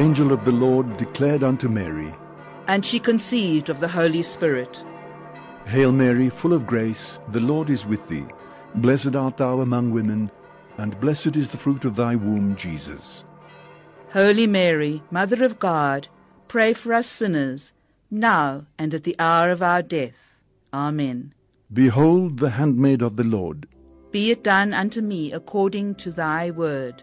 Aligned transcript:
angel 0.00 0.32
of 0.32 0.46
the 0.46 0.52
Lord 0.52 0.96
declared 0.96 1.42
unto 1.44 1.68
Mary, 1.68 2.14
And 2.68 2.86
she 2.86 2.98
conceived 2.98 3.68
of 3.68 3.80
the 3.80 3.88
Holy 3.88 4.22
Spirit. 4.22 4.82
Hail 5.66 5.92
Mary, 5.92 6.30
full 6.30 6.54
of 6.54 6.66
grace, 6.66 7.20
the 7.32 7.40
Lord 7.40 7.68
is 7.68 7.84
with 7.84 8.08
thee. 8.08 8.24
Blessed 8.76 9.14
art 9.14 9.36
thou 9.36 9.60
among 9.60 9.90
women, 9.90 10.30
and 10.78 10.98
blessed 11.00 11.36
is 11.36 11.50
the 11.50 11.58
fruit 11.58 11.84
of 11.84 11.96
thy 11.96 12.16
womb, 12.16 12.56
Jesus. 12.56 13.24
Holy 14.10 14.46
Mary, 14.46 15.02
Mother 15.10 15.44
of 15.44 15.58
God, 15.58 16.08
pray 16.48 16.72
for 16.72 16.94
us 16.94 17.06
sinners, 17.06 17.72
now 18.10 18.64
and 18.78 18.94
at 18.94 19.04
the 19.04 19.16
hour 19.18 19.50
of 19.50 19.60
our 19.60 19.82
death. 19.82 20.34
Amen. 20.72 21.34
Behold 21.74 22.38
the 22.38 22.50
handmaid 22.50 23.02
of 23.02 23.16
the 23.16 23.24
Lord. 23.24 23.68
Be 24.10 24.30
it 24.30 24.42
done 24.42 24.72
unto 24.72 25.02
me 25.02 25.30
according 25.30 25.96
to 25.96 26.10
thy 26.10 26.50
word. 26.50 27.02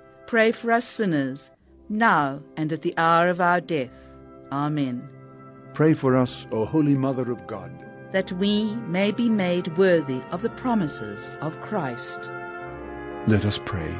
pray 0.31 0.49
for 0.49 0.71
us 0.71 0.85
sinners, 0.85 1.49
now 1.89 2.41
and 2.55 2.71
at 2.71 2.83
the 2.83 2.97
hour 2.97 3.27
of 3.27 3.41
our 3.41 3.59
death. 3.59 3.91
Amen. 4.49 5.05
Pray 5.73 5.93
for 5.93 6.15
us, 6.15 6.47
O 6.53 6.63
Holy 6.63 6.95
Mother 6.95 7.29
of 7.33 7.45
God. 7.47 7.69
That 8.13 8.31
we 8.31 8.73
may 8.87 9.11
be 9.11 9.27
made 9.27 9.77
worthy 9.77 10.21
of 10.31 10.41
the 10.41 10.49
promises 10.51 11.35
of 11.41 11.59
Christ. 11.59 12.29
Let 13.27 13.43
us 13.43 13.59
pray. 13.65 13.93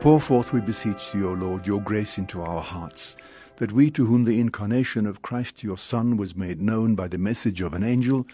Pour 0.00 0.18
forth, 0.20 0.52
we 0.52 0.60
beseech 0.60 1.12
thee, 1.12 1.22
O 1.22 1.34
Lord, 1.34 1.64
your 1.64 1.80
grace 1.80 2.18
into 2.18 2.42
our 2.42 2.60
hearts, 2.60 3.14
that 3.58 3.70
we 3.70 3.88
to 3.92 4.04
whom 4.04 4.24
the 4.24 4.40
incarnation 4.40 5.06
of 5.06 5.22
Christ 5.22 5.62
your 5.62 5.78
Son 5.78 6.16
was 6.16 6.34
made 6.34 6.60
known 6.60 6.96
by 6.96 7.06
the 7.06 7.18
message 7.18 7.60
of 7.60 7.72
an 7.72 7.84
angel, 7.84 8.26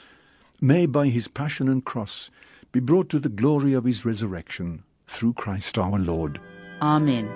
may 0.62 0.86
by 0.86 1.08
his 1.08 1.28
passion 1.28 1.68
and 1.68 1.84
cross 1.84 2.30
be 2.72 2.80
brought 2.80 3.10
to 3.10 3.18
the 3.18 3.28
glory 3.28 3.74
of 3.74 3.84
his 3.84 4.06
resurrection, 4.06 4.82
through 5.06 5.34
Christ 5.34 5.76
our 5.76 5.98
Lord. 5.98 6.40
Amen. 6.82 7.30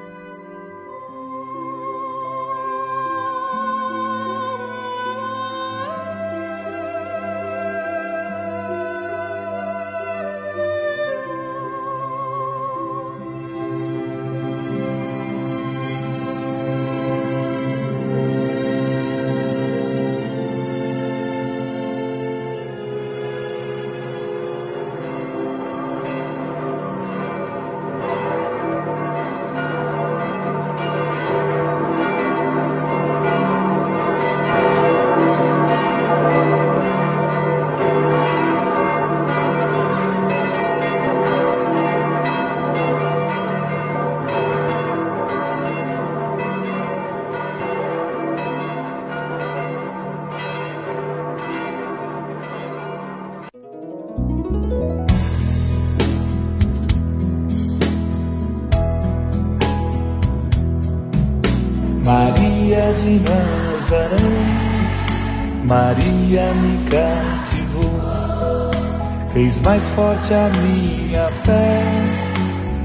Mais 69.67 69.85
forte 69.89 70.33
a 70.33 70.49
minha 70.63 71.29
fé 71.43 71.83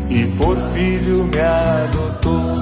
e 0.09 0.25
por 0.35 0.57
filho 0.73 1.25
me 1.25 1.39
adotou. 1.39 2.55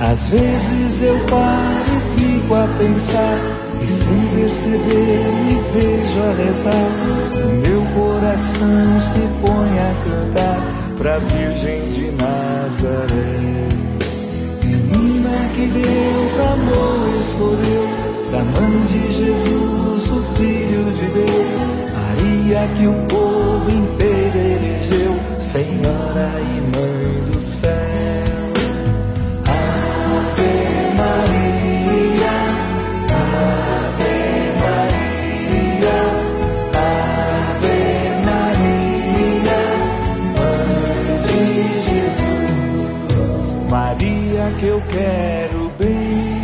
Às 0.00 0.30
vezes 0.30 1.02
eu 1.02 1.18
paro 1.28 1.92
e 1.94 2.18
fico 2.18 2.54
a 2.54 2.66
pensar 2.78 3.38
e 3.82 3.86
sem 3.86 4.26
perceber 4.34 5.28
me 5.44 5.60
vejo 5.74 6.20
a 6.22 6.32
rezar. 6.42 6.90
O 7.34 7.48
meu 7.60 7.82
coração 7.94 9.00
se 9.12 9.20
põe 9.42 9.78
a 9.78 9.94
cantar 10.04 10.58
pra 10.96 11.18
Virgem 11.18 11.90
de 11.90 12.10
Nazaré. 12.12 13.68
Menina 14.64 15.50
que 15.54 15.66
Deus 15.66 16.40
amou, 16.40 17.18
escolheu, 17.18 17.88
da 18.32 18.38
mãe 18.38 18.86
de 18.86 19.12
Jesus, 19.12 20.10
o 20.10 20.22
Filho 20.34 20.84
de 20.92 21.06
Deus, 21.12 21.72
Maria 22.42 22.68
que 22.76 22.86
o 22.88 22.94
povo 23.06 23.70
inteiro 23.70 24.36
elegeu, 24.36 25.14
Senhora 25.38 26.32
e 26.40 26.60
Mãe 26.76 27.24
do 27.30 27.40
céu. 27.40 27.70
Ave 29.46 30.52
Maria, 30.98 32.34
Ave 33.14 34.14
Maria, 34.60 35.98
Ave 37.54 37.78
Maria, 38.26 39.60
Mãe 40.34 41.06
de 41.22 41.42
Jesus. 41.86 43.46
Maria 43.70 44.44
que 44.58 44.66
eu 44.66 44.82
quero 44.90 45.70
bem, 45.78 46.42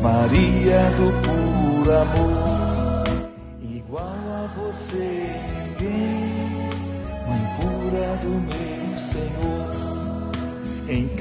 Maria 0.00 0.82
do 0.96 1.12
puro 1.20 1.92
amor, 1.98 2.41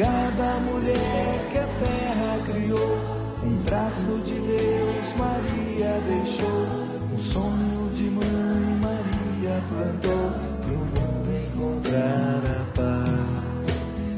cada 0.01 0.59
mulher 0.61 1.47
que 1.51 1.57
a 1.59 1.67
terra 1.67 2.39
criou, 2.47 2.97
um 3.43 3.63
traço 3.63 4.19
de 4.25 4.33
Deus 4.33 5.15
Maria 5.15 6.01
deixou, 6.07 6.65
um 7.13 7.17
sonho 7.17 7.91
de 7.93 8.09
mãe 8.09 8.79
Maria 8.81 9.61
plantou, 9.69 10.31
pro 10.61 10.77
mundo 10.93 11.29
encontrar 11.45 12.41
a 12.49 12.65
paz. 12.73 13.75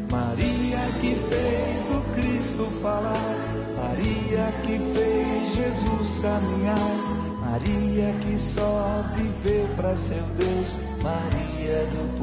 Maria 0.10 0.80
que 1.02 1.16
fez 1.28 1.92
o 1.92 2.02
Cristo 2.14 2.64
falar, 2.82 3.36
Maria 3.76 4.54
que 4.64 4.80
fez 4.94 5.54
Jesus 5.54 6.22
caminhar, 6.22 6.96
Maria 7.42 8.14
que 8.22 8.38
só 8.38 9.04
viveu 9.16 9.68
para 9.76 9.94
seu 9.98 10.24
Deus, 10.38 10.68
Maria 11.02 11.86
do 11.88 12.20
povo 12.20 12.23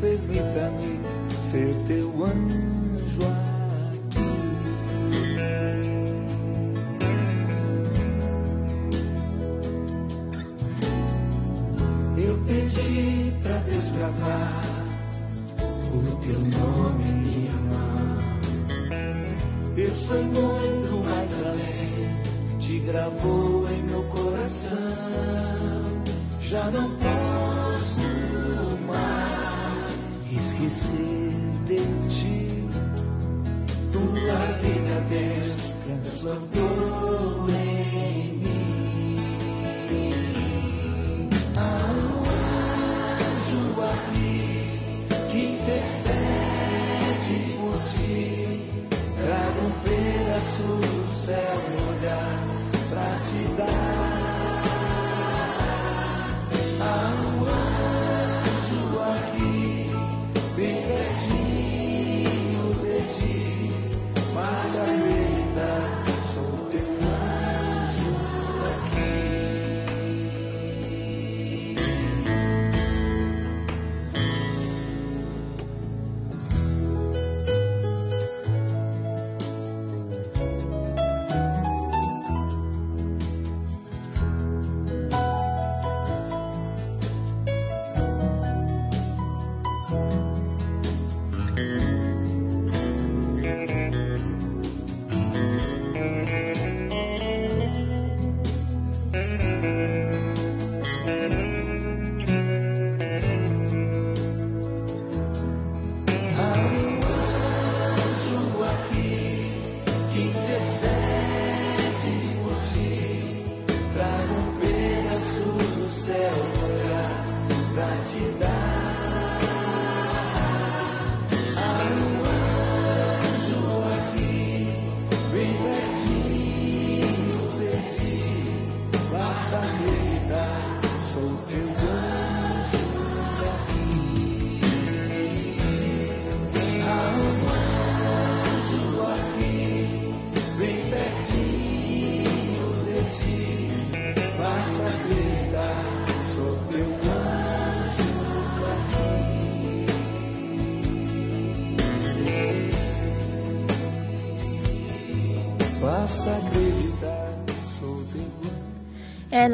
permita-me 0.00 1.00
ser 1.42 1.74
teu 1.86 2.10
anjo 2.24 3.22
aqui. 3.22 4.26
Eu 12.18 12.38
pedi 12.46 13.32
pra 13.42 13.58
Deus 13.58 13.90
gravar 13.90 14.62
o 15.92 16.16
teu 16.16 16.40
nome 16.40 17.04
minha 17.04 17.56
mão. 17.70 18.18
Deus 19.74 20.02
foi 20.04 20.24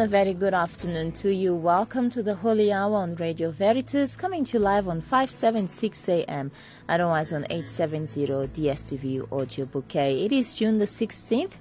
a 0.03 0.07
very 0.09 0.35
good 0.35 0.53
afternoon 0.53 1.13
to 1.13 1.33
you. 1.33 1.55
Welcome 1.55 2.11
to 2.11 2.25
the 2.25 2.35
Holy 2.35 2.73
Hour 2.73 2.97
on 2.97 3.15
Radio 3.15 3.53
Veritas, 3.53 4.17
coming 4.17 4.45
to 4.47 4.55
you 4.55 4.59
live 4.59 4.89
on 4.89 5.01
576 5.01 6.09
AM, 6.09 6.51
otherwise 6.89 7.33
on 7.33 7.45
870 7.49 8.27
DSTV 8.49 9.33
audio 9.33 9.65
bouquet. 9.65 10.25
It 10.25 10.33
is 10.33 10.55
June 10.55 10.79
the 10.79 10.87
16th, 10.87 11.53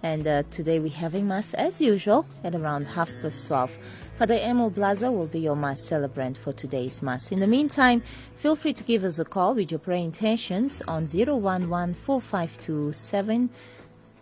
and 0.00 0.24
uh, 0.28 0.44
today 0.48 0.78
we're 0.78 0.92
having 0.92 1.26
Mass 1.26 1.54
as 1.54 1.80
usual 1.80 2.24
at 2.44 2.54
around 2.54 2.84
half 2.84 3.10
past 3.20 3.48
12. 3.48 3.76
Father 4.16 4.38
Emil 4.40 4.70
Blaser 4.70 5.12
will 5.12 5.26
be 5.26 5.40
your 5.40 5.56
Mass 5.56 5.82
celebrant 5.82 6.38
for 6.38 6.52
today's 6.52 7.02
Mass. 7.02 7.32
In 7.32 7.40
the 7.40 7.48
meantime, 7.48 8.04
feel 8.36 8.54
free 8.54 8.74
to 8.74 8.84
give 8.84 9.02
us 9.02 9.18
a 9.18 9.24
call 9.24 9.56
with 9.56 9.72
your 9.72 9.80
prayer 9.80 9.98
intentions 9.98 10.80
on 10.86 11.08
011 11.08 11.64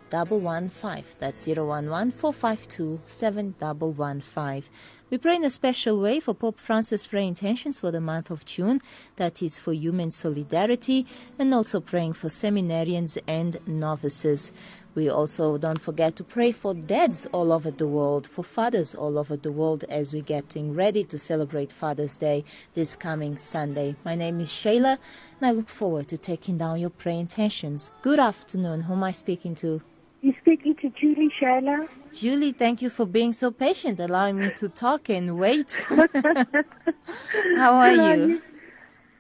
452 0.07 0.11
double 0.11 0.41
one 0.41 0.69
five. 0.69 1.17
That's 1.19 1.43
zero 1.43 1.67
one 1.67 1.91
one 1.91 2.13
four 2.13 2.33
five 2.33 2.69
two 2.69 3.01
seven 3.07 3.55
double 3.59 3.93
one 3.93 4.21
five. 4.21 4.69
We 5.11 5.19
pray 5.19 5.37
in 5.37 5.45
a 5.45 5.51
special 5.51 6.01
way 6.01 6.21
for 6.21 6.35
Pope 6.35 6.59
Francis' 6.59 7.07
prayer 7.07 7.23
intentions 7.23 7.81
for 7.81 7.93
the 7.93 8.01
month 8.01 8.31
of 8.31 8.45
June, 8.45 8.81
that 9.17 9.41
is 9.41 9.59
for 9.59 9.73
human 9.73 10.11
solidarity, 10.11 11.07
and 11.39 11.55
also 11.55 11.81
praying 11.81 12.15
for 12.15 12.29
seminarians 12.29 13.17
and 13.29 13.59
novices. 13.67 14.51
We 14.97 15.09
also 15.09 15.59
don't 15.59 15.81
forget 15.81 16.17
to 16.17 16.25
pray 16.25 16.53
for 16.53 16.75
dads 16.75 17.27
all 17.31 17.53
over 17.53 17.71
the 17.71 17.87
world, 17.87 18.27
for 18.27 18.43
fathers 18.43 18.95
all 18.95 19.19
over 19.19 19.37
the 19.37 19.53
world 19.53 19.85
as 19.89 20.13
we're 20.13 20.23
getting 20.23 20.75
ready 20.75 21.05
to 21.05 21.19
celebrate 21.19 21.71
Father's 21.71 22.17
Day 22.17 22.45
this 22.75 22.97
coming 22.97 23.37
Sunday. 23.37 23.95
My 24.05 24.15
name 24.15 24.41
is 24.41 24.51
Shayla, 24.51 24.99
and 25.39 25.47
I 25.47 25.53
look 25.53 25.69
forward 25.69 26.09
to 26.09 26.19
taking 26.19 26.59
down 26.59 26.81
your 26.81 26.91
prayer 26.91 27.21
intentions. 27.21 27.93
Good 28.03 28.19
afternoon. 28.19 28.83
Who 28.83 28.95
am 28.95 29.05
I 29.05 29.11
speaking 29.11 29.55
to? 29.57 29.83
You're 30.23 30.35
speaking 30.41 30.75
to 30.77 30.91
Julie 30.91 31.31
Shayla. 31.41 31.89
Julie, 32.13 32.53
thank 32.53 32.83
you 32.83 32.91
for 32.91 33.07
being 33.07 33.33
so 33.33 33.51
patient, 33.51 34.01
allowing 34.01 34.39
me 34.39 34.51
to 34.57 34.69
talk 34.69 35.09
and 35.11 35.39
wait. 35.39 35.73
how 37.57 37.75
are 37.75 37.93
you? 37.93 38.43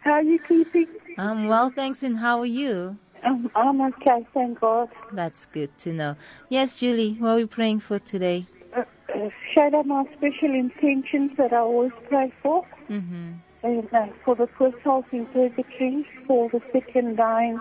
How 0.00 0.12
are 0.12 0.23
you 0.23 0.38
keeping? 0.49 0.87
I'm 1.19 1.49
well, 1.49 1.71
thanks, 1.71 2.03
and 2.03 2.19
how 2.19 2.41
are 2.41 2.47
you? 2.47 2.97
Um, 3.25 3.50
I'm 3.55 3.81
okay, 3.81 4.26
thank 4.33 4.61
God. 4.61 4.88
That's 5.12 5.47
good 5.47 5.76
to 5.79 5.93
know. 5.93 6.17
Yes, 6.49 6.79
Julie, 6.79 7.15
what 7.19 7.31
are 7.31 7.37
we 7.37 7.47
praying 7.47 7.81
for 7.81 7.99
today? 7.99 8.47
Uh, 8.76 8.83
uh, 9.15 9.31
Shayla, 9.55 9.85
my 9.85 10.05
special 10.17 10.55
intentions 10.55 11.33
that 11.37 11.53
I 11.53 11.59
always 11.59 11.93
pray 12.09 12.33
for. 12.43 12.67
Mm-hmm. 12.91 13.33
And, 13.62 13.95
uh, 13.95 14.07
for 14.25 14.37
the 14.37 14.47
first 14.59 14.79
house 14.85 15.05
in 15.12 15.26
purgatory, 15.26 16.07
for 16.26 16.49
the 16.50 16.61
sick 16.73 16.93
and 16.95 17.17
dying, 17.17 17.61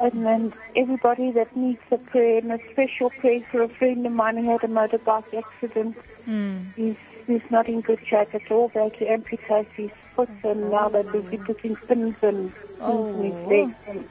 and 0.00 0.24
then 0.24 0.52
everybody 0.76 1.30
that 1.32 1.54
needs 1.54 1.80
a 1.90 1.98
prayer, 1.98 2.38
and 2.38 2.52
a 2.52 2.58
special 2.72 3.10
prayer 3.10 3.40
for 3.50 3.62
a 3.62 3.68
friend 3.68 4.06
of 4.06 4.12
mine 4.12 4.38
who 4.38 4.50
had 4.50 4.64
a 4.64 4.68
motorbike 4.68 5.34
accident. 5.34 5.96
Mm. 6.26 6.74
He's, 6.74 6.96
he's 7.26 7.42
not 7.50 7.68
in 7.68 7.82
good 7.82 8.00
shape 8.06 8.34
at 8.34 8.50
all. 8.50 8.70
They 8.72 8.84
had 8.84 8.98
to 8.98 9.06
amputate 9.06 9.68
his 9.76 9.90
foot, 10.16 10.30
and 10.42 10.70
now 10.70 10.88
they're 10.88 11.02
busy 11.02 11.36
putting 11.36 11.76
pins 11.76 12.16
and 12.22 12.52
things 12.52 12.52
in 12.80 13.24
his 13.24 13.46
legs. 13.46 13.74
And, 13.86 14.08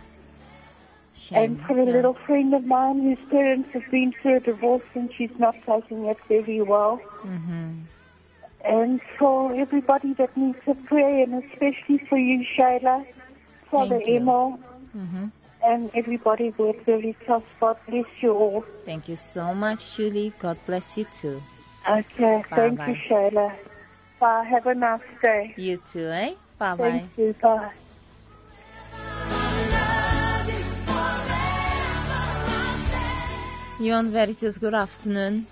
and 1.32 1.62
for 1.66 1.78
a 1.78 1.86
little 1.86 2.14
friend 2.14 2.54
of 2.54 2.66
mine 2.66 3.02
whose 3.02 3.30
parents 3.30 3.70
have 3.74 3.90
been 3.92 4.14
through 4.22 4.38
a 4.38 4.40
divorce 4.40 4.84
and 4.94 5.12
she's 5.14 5.32
not 5.38 5.56
taking 5.66 6.06
it 6.06 6.18
very 6.28 6.62
well. 6.62 7.02
Mm-hmm. 7.24 7.72
And 8.64 9.02
for 9.18 9.54
everybody 9.56 10.14
that 10.14 10.36
needs 10.38 10.60
a 10.68 10.76
prayer, 10.76 11.24
and 11.24 11.44
especially 11.44 11.98
for 12.08 12.18
you, 12.18 12.46
Shayla, 12.56 13.06
Father. 13.72 14.02
Emil, 14.08 14.60
Mm-hmm. 14.96 15.28
And 15.64 15.92
everybody 15.94 16.50
who 16.50 16.70
at 16.70 16.86
Veritas. 16.86 17.44
God 17.60 17.78
bless 17.88 18.06
you 18.22 18.34
all. 18.34 18.66
Thank 18.86 19.10
you 19.10 19.16
so 19.16 19.54
much, 19.54 19.96
Julie. 19.96 20.34
God 20.40 20.58
bless 20.66 20.98
you 20.98 21.06
too. 21.06 21.42
Okay, 21.90 22.44
thank 22.50 22.78
Bye-bye. 22.78 22.92
you, 22.92 22.98
Shayla. 23.10 23.56
Bye. 24.20 24.46
Have 24.50 24.66
a 24.68 24.76
nice 24.76 25.02
day. 25.22 25.54
You 25.58 25.82
too, 25.92 26.08
eh? 26.08 26.34
Bye 26.58 26.76
bye. 26.76 26.90
Thank 26.92 27.18
you. 27.18 27.36
Bye. 27.42 27.72
You 33.80 33.94
on 33.94 34.12
Veritas, 34.12 34.58
good 34.58 34.74
afternoon. 34.74 35.48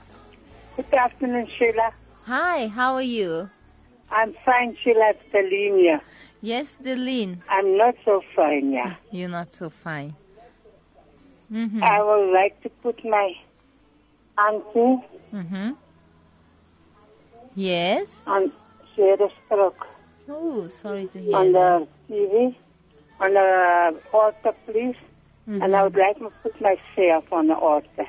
Good 0.75 0.93
afternoon, 0.93 1.47
Sheila. 1.57 1.91
Hi, 2.23 2.67
how 2.67 2.95
are 2.95 3.01
you? 3.01 3.49
I'm 4.11 4.35
fine, 4.45 4.75
Sheila. 4.83 5.13
It's. 5.31 6.01
Yes, 6.41 6.77
Delene. 6.81 7.39
I'm 7.49 7.77
not 7.77 7.95
so 8.05 8.21
fine, 8.35 8.71
yeah. 8.71 8.95
You're 9.11 9.29
not 9.29 9.53
so 9.53 9.69
fine. 9.69 10.15
Mm-hmm. 11.51 11.81
I 11.83 12.03
would 12.03 12.33
like 12.33 12.61
to 12.63 12.69
put 12.69 13.03
my 13.05 13.33
auntie 14.37 15.03
Mm-hmm. 15.33 15.71
Yes? 17.55 18.19
on, 18.27 18.51
she 18.95 19.01
had 19.01 19.19
a 19.21 19.29
stroke 19.45 19.85
Oh, 20.29 20.67
sorry 20.67 21.07
to 21.07 21.19
hear 21.19 21.35
on 21.35 21.51
that. 21.53 21.87
the 22.09 22.13
TV, 22.13 22.55
on 23.19 23.33
the 23.33 23.95
altar, 24.13 24.53
please. 24.65 24.95
And 25.47 25.73
I 25.75 25.83
would 25.83 25.95
like 25.95 26.17
to 26.19 26.29
put 26.43 26.59
myself 26.59 27.31
on 27.31 27.47
the 27.47 27.55
altar 27.55 28.05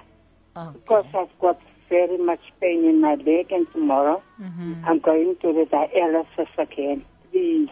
Oh, 0.57 0.71
because 0.73 1.05
I've 1.15 1.39
got 1.41 1.61
very 1.89 2.19
much 2.19 2.41
pain 2.61 2.85
in 2.85 3.01
my 3.01 3.15
leg 3.15 3.53
and 3.53 3.71
tomorrow 3.73 4.21
mm-hmm. 4.43 4.75
I'm 4.85 4.99
going 4.99 5.37
to 5.43 5.53
the 5.53 5.67
dialysis 5.71 6.49
again. 6.59 7.05
Please, 7.31 7.69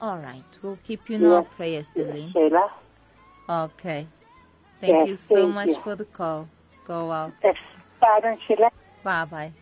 all 0.00 0.18
right. 0.18 0.44
We'll 0.62 0.78
keep 0.86 1.08
you 1.08 1.16
in 1.16 1.26
our 1.26 1.42
prayers, 1.42 1.90
Delene. 1.96 2.32
Sheila. 2.32 2.70
Okay. 3.48 4.06
Thank 4.80 4.92
Yes, 4.94 5.08
you 5.08 5.16
so 5.16 5.34
thank 5.36 5.54
much 5.54 5.68
you. 5.68 5.80
for 5.82 5.96
the 5.96 6.04
call. 6.04 6.48
Go 6.86 7.10
out. 7.10 7.32
Yes, 7.42 7.56
pardon, 8.00 8.38
Sheila. 8.46 8.70
Bye 9.02 9.24
bye. 9.24 9.52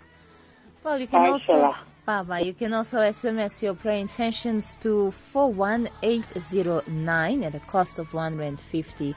Well, 0.84 0.98
you 0.98 1.06
can 1.06 1.22
Bye, 1.22 1.28
also 1.30 1.52
Sheila. 1.54 1.76
bye 2.04 2.22
bye. 2.22 2.40
You 2.40 2.54
can 2.54 2.72
also 2.74 2.98
SMS 2.98 3.62
your 3.62 3.74
prayer 3.74 3.98
intentions 3.98 4.76
to 4.82 5.10
four 5.10 5.52
one 5.52 5.88
eight 6.02 6.24
zero 6.38 6.82
nine 6.86 7.42
at 7.44 7.54
a 7.54 7.60
cost 7.60 7.98
of 7.98 8.12
one 8.14 8.36
rand 8.36 8.60
fifty. 8.60 9.14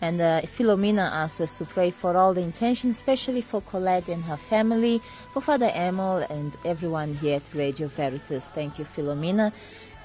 And 0.00 0.20
uh, 0.20 0.40
Philomena 0.42 1.08
asked 1.12 1.40
us 1.40 1.58
to 1.58 1.64
pray 1.64 1.92
for 1.92 2.16
all 2.16 2.34
the 2.34 2.40
intentions, 2.40 2.96
especially 2.96 3.40
for 3.40 3.60
Colette 3.60 4.08
and 4.08 4.24
her 4.24 4.36
family, 4.36 5.00
for 5.32 5.40
Father 5.40 5.70
Emil 5.72 6.26
and 6.28 6.56
everyone 6.64 7.14
here 7.14 7.36
at 7.36 7.54
Radio 7.54 7.86
Veritas. 7.86 8.46
Thank 8.48 8.80
you, 8.80 8.84
Philomena. 8.84 9.52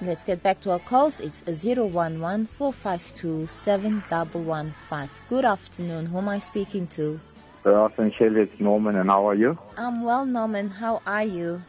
Let's 0.00 0.22
get 0.22 0.42
back 0.42 0.60
to 0.60 0.70
our 0.70 0.78
calls. 0.78 1.18
It's 1.20 1.42
011 1.64 2.46
452 2.46 3.48
7115. 3.48 5.10
Good 5.28 5.44
afternoon. 5.44 6.06
Who 6.06 6.18
am 6.18 6.28
I 6.28 6.38
speaking 6.38 6.86
to? 6.88 7.20
Good 7.64 7.74
afternoon, 7.74 8.12
Sheila. 8.16 8.40
It's 8.40 8.60
Norman, 8.60 8.94
and 8.96 9.10
how 9.10 9.28
are 9.28 9.34
you? 9.34 9.58
I'm 9.76 10.02
well, 10.04 10.24
Norman. 10.24 10.70
How 10.70 11.02
are 11.04 11.24
you? 11.24 11.62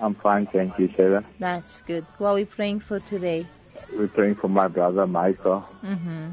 I'm 0.00 0.14
fine, 0.14 0.46
thank 0.46 0.78
you, 0.78 0.88
Sheila. 0.96 1.24
That's 1.38 1.82
good. 1.82 2.06
What 2.18 2.30
are 2.30 2.34
we 2.34 2.46
praying 2.46 2.80
for 2.80 3.00
today? 3.00 3.46
We're 3.94 4.08
praying 4.08 4.36
for 4.36 4.48
my 4.48 4.66
brother, 4.68 5.06
Michael. 5.06 5.64
Mm-hmm. 5.84 6.30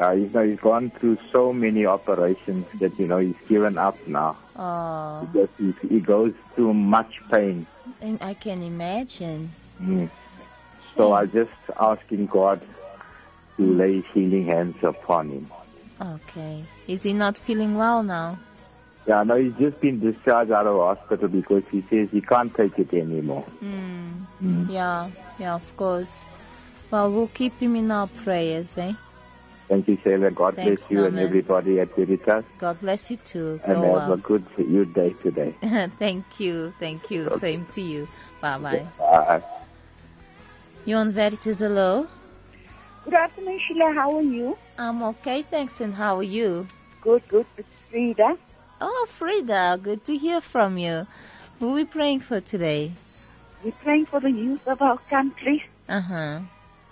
Uh, 0.00 0.10
you 0.12 0.28
know, 0.30 0.42
he's 0.48 0.58
gone 0.58 0.90
through 0.98 1.18
so 1.30 1.52
many 1.52 1.84
operations 1.86 2.66
that, 2.80 2.98
you 2.98 3.06
know, 3.06 3.18
he's 3.18 3.36
given 3.46 3.76
up 3.78 3.96
now. 4.08 4.36
Oh, 4.56 5.28
Because 5.32 5.48
he, 5.58 5.74
he 5.88 6.00
goes 6.00 6.32
through 6.54 6.74
much 6.74 7.20
pain. 7.30 7.66
and 8.00 8.20
I 8.22 8.34
can 8.34 8.62
imagine. 8.62 9.52
Mm. 9.80 10.10
So 10.96 11.12
I'm 11.12 11.30
just 11.32 11.50
asking 11.78 12.26
God 12.26 12.60
to 13.56 13.62
lay 13.62 14.04
healing 14.12 14.46
hands 14.46 14.76
upon 14.82 15.30
him. 15.30 15.50
Okay. 16.00 16.64
Is 16.88 17.02
he 17.02 17.12
not 17.12 17.38
feeling 17.38 17.76
well 17.76 18.02
now? 18.02 18.38
Yeah, 19.06 19.22
no, 19.22 19.36
he's 19.36 19.52
just 19.58 19.80
been 19.80 20.00
discharged 20.00 20.50
out 20.50 20.66
of 20.66 20.76
hospital 20.76 21.28
because 21.28 21.62
he 21.70 21.84
says 21.90 22.08
he 22.10 22.20
can't 22.22 22.54
take 22.54 22.78
it 22.78 22.92
anymore. 22.94 23.44
Mm. 23.62 24.26
Mm. 24.42 24.70
Yeah, 24.70 25.10
yeah, 25.38 25.54
of 25.54 25.76
course. 25.76 26.24
Well, 26.90 27.12
we'll 27.12 27.28
keep 27.28 27.58
him 27.58 27.76
in 27.76 27.90
our 27.90 28.06
prayers, 28.06 28.78
eh? 28.78 28.94
Thank 29.68 29.88
you, 29.88 29.98
Sheila. 30.02 30.30
God 30.30 30.56
Thanks, 30.56 30.82
bless 30.82 30.90
you 30.90 31.06
and 31.06 31.18
everybody 31.18 31.80
at 31.80 31.94
Veritas. 31.96 32.44
God 32.58 32.80
bless 32.80 33.10
you 33.10 33.16
too. 33.18 33.60
And 33.64 33.82
Go 33.82 33.98
have 33.98 34.10
a 34.10 34.16
good, 34.16 34.44
good 34.56 34.94
day 34.94 35.14
today. 35.22 35.54
thank 35.98 36.38
you, 36.38 36.72
thank 36.78 37.10
you. 37.10 37.30
Same 37.38 37.66
to 37.72 37.80
you. 37.80 38.08
Bye 38.40 38.58
bye. 38.58 38.86
Bye. 38.98 39.42
You 40.84 40.96
on 40.96 41.12
Veritas 41.12 41.60
Hello? 41.60 42.06
Good 43.04 43.14
afternoon, 43.14 43.60
Sheila. 43.66 43.92
How 43.94 44.16
are 44.16 44.22
you? 44.22 44.56
I'm 44.78 45.02
okay, 45.02 45.42
thanks. 45.42 45.80
And 45.80 45.94
how 45.94 46.16
are 46.18 46.22
you? 46.22 46.66
Good, 47.00 47.26
good. 47.28 47.46
It's 47.56 47.68
Frida. 47.90 48.36
Oh, 48.80 49.06
Frida, 49.08 49.78
good 49.82 50.04
to 50.04 50.16
hear 50.16 50.40
from 50.40 50.76
you. 50.78 51.06
Who 51.58 51.70
are 51.70 51.74
we 51.74 51.84
praying 51.84 52.20
for 52.20 52.40
today? 52.40 52.92
We're 53.62 53.72
praying 53.82 54.06
for 54.06 54.20
the 54.20 54.30
youth 54.30 54.66
of 54.66 54.82
our 54.82 54.98
country, 55.08 55.62
Uh 55.88 56.00
huh. 56.00 56.40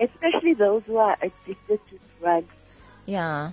especially 0.01 0.55
those 0.55 0.83
who 0.87 0.97
are 0.97 1.17
addicted 1.21 1.81
to 1.91 1.99
drugs, 2.21 2.55
Yeah. 3.07 3.51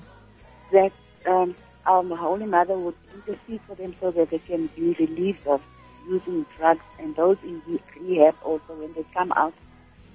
that 0.71 0.93
um, 1.27 1.55
our 1.85 2.03
Holy 2.15 2.45
Mother 2.45 2.77
would 2.77 2.95
intercede 3.15 3.59
for 3.67 3.75
them 3.75 3.93
so 3.99 4.11
that 4.11 4.29
they 4.29 4.39
can 4.39 4.67
be 4.75 4.95
relieved 4.99 5.45
of 5.47 5.61
using 6.07 6.45
drugs 6.57 6.85
and 6.99 7.15
those 7.15 7.37
in 7.43 7.61
rehab 7.99 8.35
also 8.43 8.73
when 8.75 8.93
they 8.93 9.05
come 9.13 9.33
out, 9.33 9.53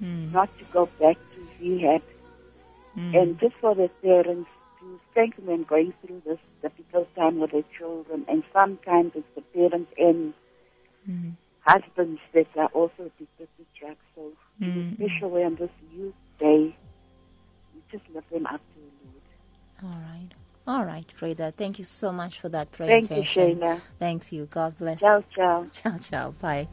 Mm. 0.04 0.32
not 0.32 0.50
to 0.58 0.64
go 0.72 0.88
back 1.00 1.16
to 1.34 1.48
rehab. 1.60 2.02
Mm. 2.96 3.16
And 3.16 3.40
just 3.40 3.54
for 3.60 3.74
the 3.74 3.88
parents 4.02 4.50
to 4.80 5.00
strengthen 5.10 5.46
them 5.46 5.64
going 5.64 5.94
through 6.04 6.22
this 6.26 6.38
difficult 6.62 7.08
time 7.16 7.40
with 7.40 7.52
their 7.52 7.64
children. 7.78 8.24
And 8.28 8.44
sometimes 8.52 9.12
it's 9.14 9.26
the 9.34 9.42
parents 9.54 9.90
and 9.98 10.34
Mm. 11.08 11.32
husbands 11.60 12.20
that 12.32 12.46
are 12.56 12.70
also 12.72 13.04
addicted 13.10 13.48
to 13.56 13.64
drugs. 13.78 13.96
So 14.14 14.32
Mm. 14.60 14.92
a 14.92 14.94
special 14.94 15.30
way 15.30 15.44
on 15.44 15.54
this 15.56 15.70
youth 15.92 16.14
day, 16.38 16.76
we 17.74 17.80
just 17.90 18.04
lift 18.14 18.30
them 18.30 18.46
up 18.46 18.60
to 18.74 18.80
the 18.80 18.90
Lord. 19.08 19.94
All 19.94 20.00
right. 20.00 20.30
All 20.66 20.84
right, 20.86 21.10
Frida. 21.12 21.52
Thank 21.56 21.78
you 21.78 21.84
so 21.84 22.10
much 22.10 22.40
for 22.40 22.48
that 22.48 22.72
prayer. 22.72 22.88
Thank 22.88 23.10
you, 23.10 23.16
intention. 23.16 23.80
Thanks 23.98 24.32
you. 24.32 24.46
God 24.46 24.78
bless. 24.78 25.00
Ciao, 25.00 25.22
ciao. 25.34 25.66
Ciao, 25.72 25.98
ciao. 25.98 26.30
Bye. 26.32 26.68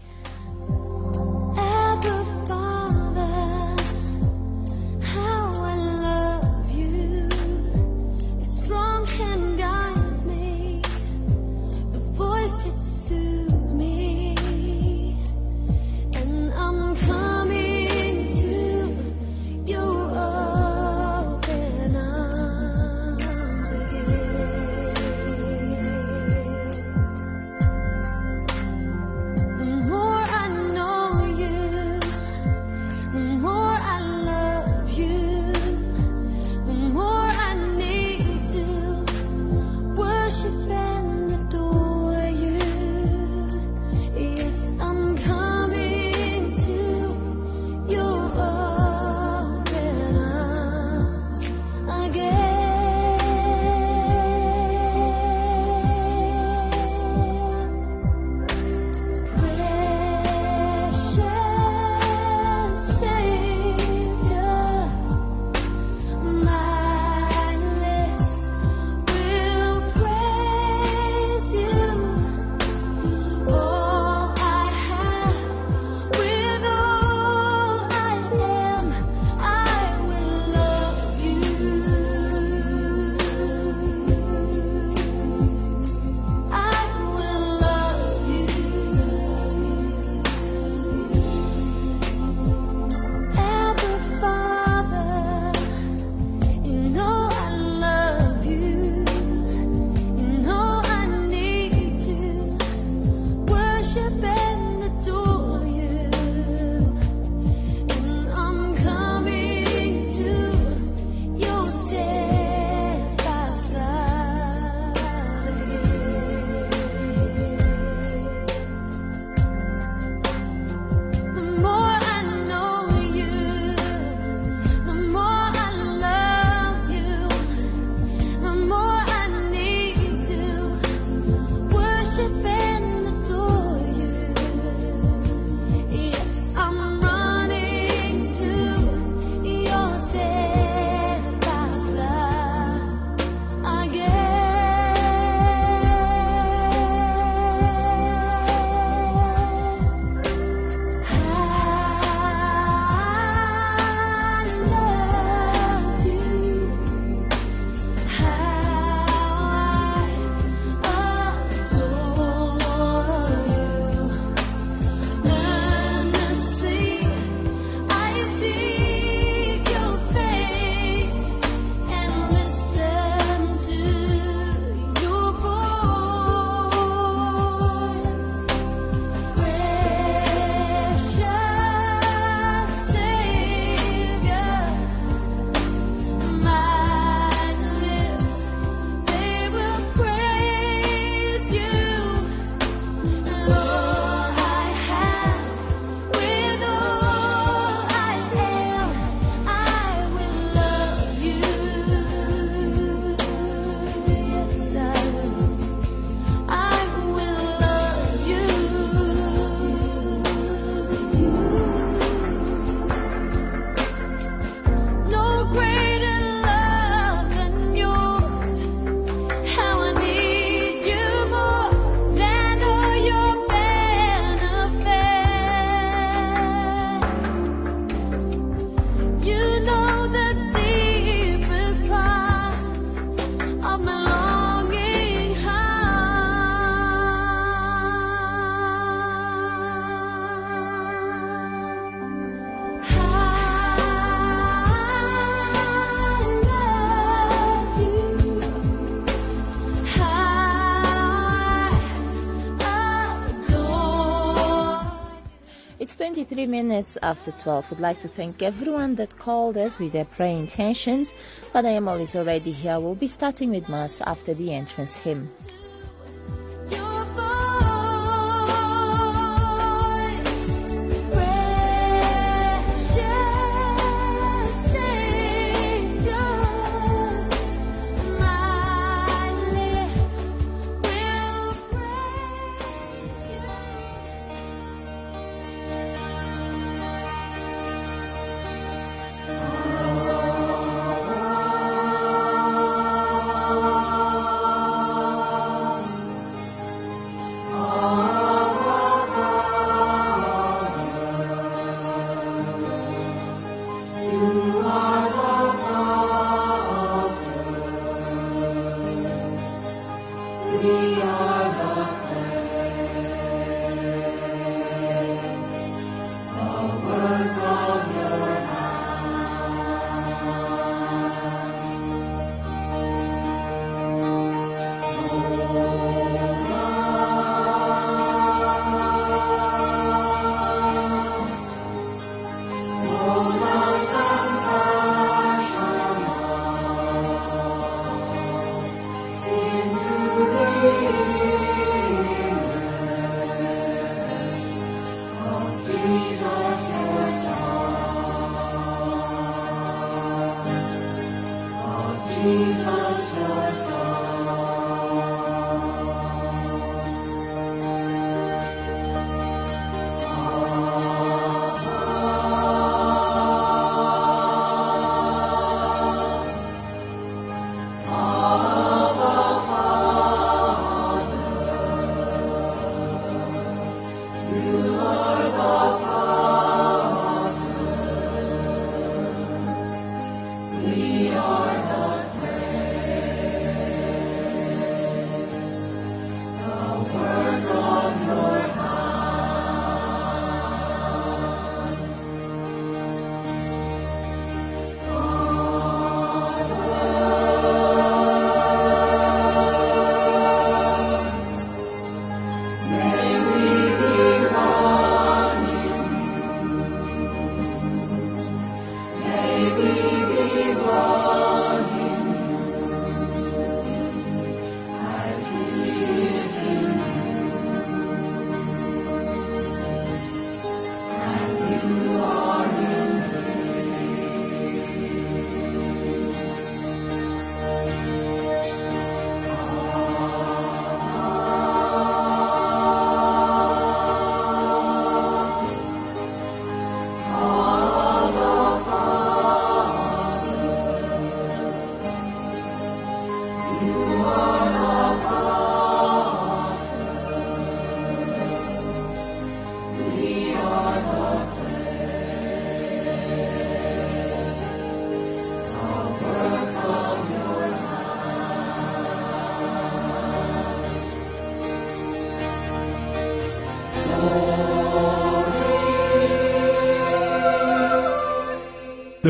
Minutes 256.82 256.98
after 257.04 257.32
12. 257.32 257.70
Would 257.70 257.80
like 257.80 258.02
to 258.02 258.08
thank 258.08 258.42
everyone 258.42 258.96
that 258.96 259.20
called 259.20 259.56
us 259.56 259.78
with 259.78 259.92
their 259.92 260.06
prayer 260.06 260.36
intentions. 260.36 261.14
Father 261.54 261.70
Emil 261.70 262.02
is 262.02 262.16
already 262.16 262.52
here. 262.52 262.80
We'll 262.80 262.96
be 262.96 263.06
starting 263.06 263.52
with 263.52 263.70
Mass 263.70 264.02
after 264.02 264.34
the 264.34 264.52
entrance 264.52 264.98
hymn. 264.98 265.30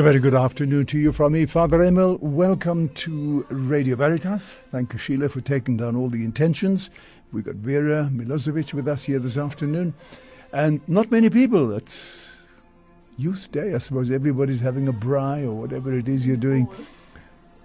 A 0.02 0.04
very 0.04 0.18
good 0.18 0.34
afternoon 0.34 0.88
to 0.88 0.98
you 0.98 1.12
from 1.12 1.34
me, 1.34 1.46
Father 1.46 1.84
Emil. 1.84 2.18
Welcome 2.22 2.90
to 2.90 3.46
Radio 3.52 3.96
Veritas. 3.96 4.64
Thank 4.72 4.94
you, 4.94 4.98
Sheila, 4.98 5.30
for 5.30 5.42
taking 5.42 5.78
down 5.78 5.96
all 5.96 6.10
the 6.10 6.24
intentions. 6.24 6.90
We've 7.32 7.44
got 7.44 7.54
Vera 7.54 8.10
Milosevic 8.12 8.74
with 8.74 8.88
us 8.88 9.04
here 9.04 9.20
this 9.20 9.38
afternoon. 9.38 9.94
And 10.54 10.82
not 10.88 11.12
many 11.12 11.30
people. 11.30 11.72
It's 11.74 12.42
Youth 13.20 13.52
Day. 13.52 13.76
I 13.76 13.78
suppose 13.78 14.10
everybody's 14.10 14.60
having 14.60 14.88
a 14.88 14.92
braai 14.92 15.44
or 15.44 15.54
whatever 15.54 15.96
it 15.96 16.08
is 16.08 16.26
you're 16.26 16.36
doing. 16.36 16.68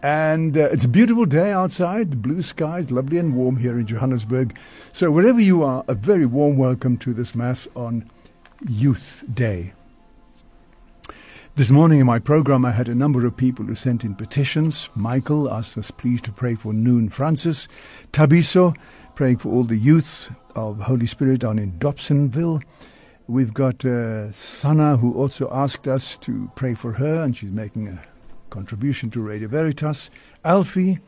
And 0.03 0.59
uh, 0.59 0.69
it's 0.71 0.85
a 0.85 0.89
beautiful 0.89 1.25
day 1.25 1.53
outside, 1.53 2.21
blue 2.21 2.43
skies, 2.43 2.91
lovely 2.91 3.17
and 3.17 3.35
warm 3.35 3.57
here 3.57 3.79
in 3.79 3.87
Johannesburg. 3.87 4.59
So, 4.93 5.11
wherever 5.11 5.41
you 5.41 5.63
are, 5.63 5.87
a 5.89 5.95
very 5.95 6.27
warm 6.27 6.59
welcome 6.59 6.99
to 6.99 7.15
this 7.15 7.35
Mass 7.35 7.67
on 7.75 8.11
Youth 8.69 9.25
Day. 9.33 9.73
This 11.57 11.71
morning 11.71 12.01
in 12.01 12.07
my 12.07 12.19
program, 12.19 12.67
I 12.67 12.71
had 12.71 12.87
a 12.87 12.95
number 12.95 13.25
of 13.25 13.35
people 13.35 13.65
who 13.65 13.75
sent 13.75 14.05
in 14.05 14.15
petitions. 14.15 14.91
Michael 14.95 15.51
asked 15.51 15.79
us 15.79 15.91
please 15.91 16.21
to 16.21 16.31
pray 16.31 16.55
for 16.55 16.75
Noon 16.75 17.09
Francis. 17.09 17.67
Thabiso, 18.13 18.77
praying 19.15 19.39
for 19.39 19.49
all 19.49 19.65
the 19.65 19.79
youth 19.79 20.31
of 20.55 20.79
Holy 20.81 21.07
Spirit 21.07 21.41
down 21.41 21.59
in 21.59 21.73
Dobsonville. 21.79 22.63
We've 23.27 23.55
got 23.55 23.87
uh, 23.87 24.33
Sana, 24.33 24.99
who 24.99 25.15
also 25.15 25.49
asked 25.51 25.89
us 25.89 26.19
to 26.19 26.51
pray 26.57 26.75
for 26.75 26.93
her, 26.93 27.23
and 27.23 27.35
she's 27.35 27.53
making 27.53 27.89
a 27.89 28.03
contribution 28.51 29.09
to 29.13 29.23
Radio 29.23 29.49
Veritas. 29.49 30.11
Alfie, 30.45 30.99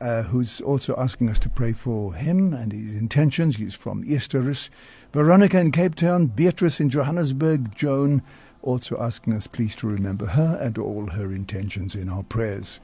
uh, 0.00 0.22
who's 0.22 0.60
also 0.60 0.94
asking 0.96 1.30
us 1.30 1.40
to 1.40 1.48
pray 1.48 1.72
for 1.72 2.14
him 2.14 2.52
and 2.54 2.70
his 2.70 2.94
intentions. 2.94 3.56
He's 3.56 3.74
from 3.74 4.04
Eersterust. 4.04 4.70
Veronica 5.12 5.58
in 5.58 5.72
Cape 5.72 5.96
Town, 5.96 6.26
Beatrice 6.26 6.78
in 6.78 6.90
Johannesburg, 6.90 7.74
Joan 7.74 8.22
also 8.64 8.98
asking 9.00 9.34
us 9.34 9.46
please 9.46 9.76
to 9.76 9.86
remember 9.86 10.26
her 10.26 10.58
and 10.60 10.76
all 10.78 11.06
her 11.06 11.32
intentions 11.32 11.94
in 11.94 12.08
our 12.08 12.22
prayers. 12.24 12.80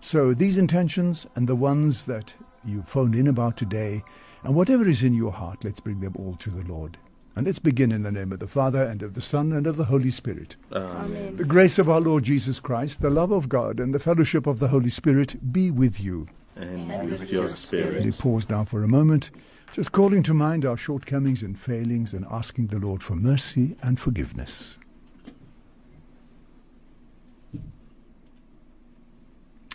So 0.00 0.34
these 0.34 0.58
intentions 0.58 1.26
and 1.36 1.48
the 1.48 1.56
ones 1.56 2.06
that 2.06 2.34
you 2.64 2.82
phoned 2.82 3.14
in 3.14 3.26
about 3.28 3.56
today, 3.56 4.04
and 4.44 4.54
whatever 4.54 4.88
is 4.88 5.02
in 5.02 5.14
your 5.14 5.32
heart, 5.32 5.64
let's 5.64 5.80
bring 5.80 6.00
them 6.00 6.14
all 6.18 6.34
to 6.36 6.50
the 6.50 6.64
Lord. 6.64 6.98
And 7.34 7.46
let's 7.46 7.60
begin 7.60 7.92
in 7.92 8.02
the 8.02 8.12
name 8.12 8.30
of 8.32 8.40
the 8.40 8.46
Father, 8.46 8.82
and 8.82 9.02
of 9.02 9.14
the 9.14 9.22
Son, 9.22 9.52
and 9.52 9.66
of 9.66 9.76
the 9.76 9.84
Holy 9.84 10.10
Spirit. 10.10 10.56
Amen. 10.72 11.36
The 11.36 11.44
grace 11.44 11.78
of 11.78 11.88
our 11.88 12.00
Lord 12.00 12.24
Jesus 12.24 12.60
Christ, 12.60 13.00
the 13.00 13.08
love 13.08 13.30
of 13.30 13.48
God, 13.48 13.80
and 13.80 13.94
the 13.94 13.98
fellowship 13.98 14.46
of 14.46 14.58
the 14.58 14.68
Holy 14.68 14.90
Spirit 14.90 15.52
be 15.52 15.70
with 15.70 15.98
you. 15.98 16.26
And 16.56 16.88
with 17.10 17.30
your 17.32 17.44
Let 17.44 17.50
me 17.50 17.56
spirit. 17.56 18.18
pause 18.18 18.50
now 18.50 18.64
for 18.64 18.82
a 18.84 18.88
moment. 18.88 19.30
Just 19.72 19.92
calling 19.92 20.22
to 20.24 20.34
mind 20.34 20.66
our 20.66 20.76
shortcomings 20.76 21.42
and 21.42 21.58
failings 21.58 22.12
and 22.12 22.26
asking 22.30 22.66
the 22.66 22.78
Lord 22.78 23.02
for 23.02 23.16
mercy 23.16 23.76
and 23.82 23.98
forgiveness. 23.98 24.76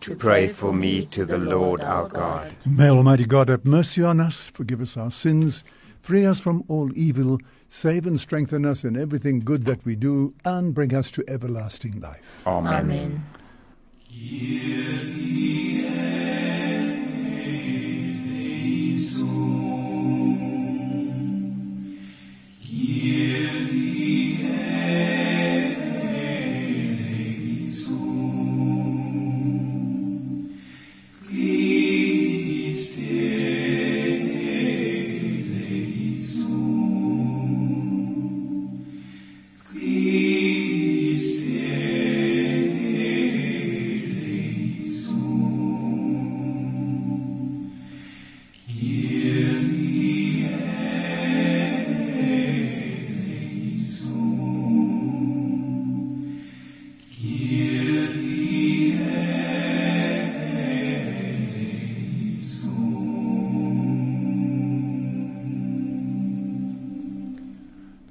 to 0.00 0.14
pray 0.14 0.48
for 0.48 0.72
me 0.72 1.06
to 1.06 1.24
the 1.24 1.38
Lord 1.38 1.80
our 1.80 2.08
God. 2.08 2.54
May 2.64 2.88
Almighty 2.88 3.24
God 3.24 3.48
have 3.48 3.64
mercy 3.64 4.02
on 4.02 4.20
us, 4.20 4.46
forgive 4.46 4.80
us 4.80 4.96
our 4.96 5.10
sins, 5.10 5.64
free 6.00 6.24
us 6.24 6.40
from 6.40 6.64
all 6.68 6.90
evil, 6.96 7.38
save 7.68 8.06
and 8.06 8.18
strengthen 8.20 8.64
us 8.64 8.84
in 8.84 8.96
everything 8.96 9.40
good 9.40 9.64
that 9.64 9.84
we 9.84 9.96
do, 9.96 10.32
and 10.44 10.74
bring 10.74 10.94
us 10.94 11.10
to 11.12 11.24
everlasting 11.28 12.00
life. 12.00 12.46
Amen. 12.46 13.24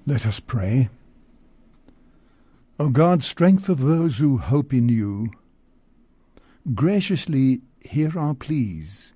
Let 0.08 0.28
us 0.28 0.40
pray. 0.40 0.90
O 2.80 2.90
God, 2.90 3.24
strength 3.24 3.70
of 3.70 3.82
those 3.82 4.20
who 4.20 4.38
hope 4.38 4.72
in 4.72 4.88
you, 4.88 5.32
graciously 6.76 7.62
hear 7.80 8.18
our 8.20 8.36
pleas, 8.36 9.16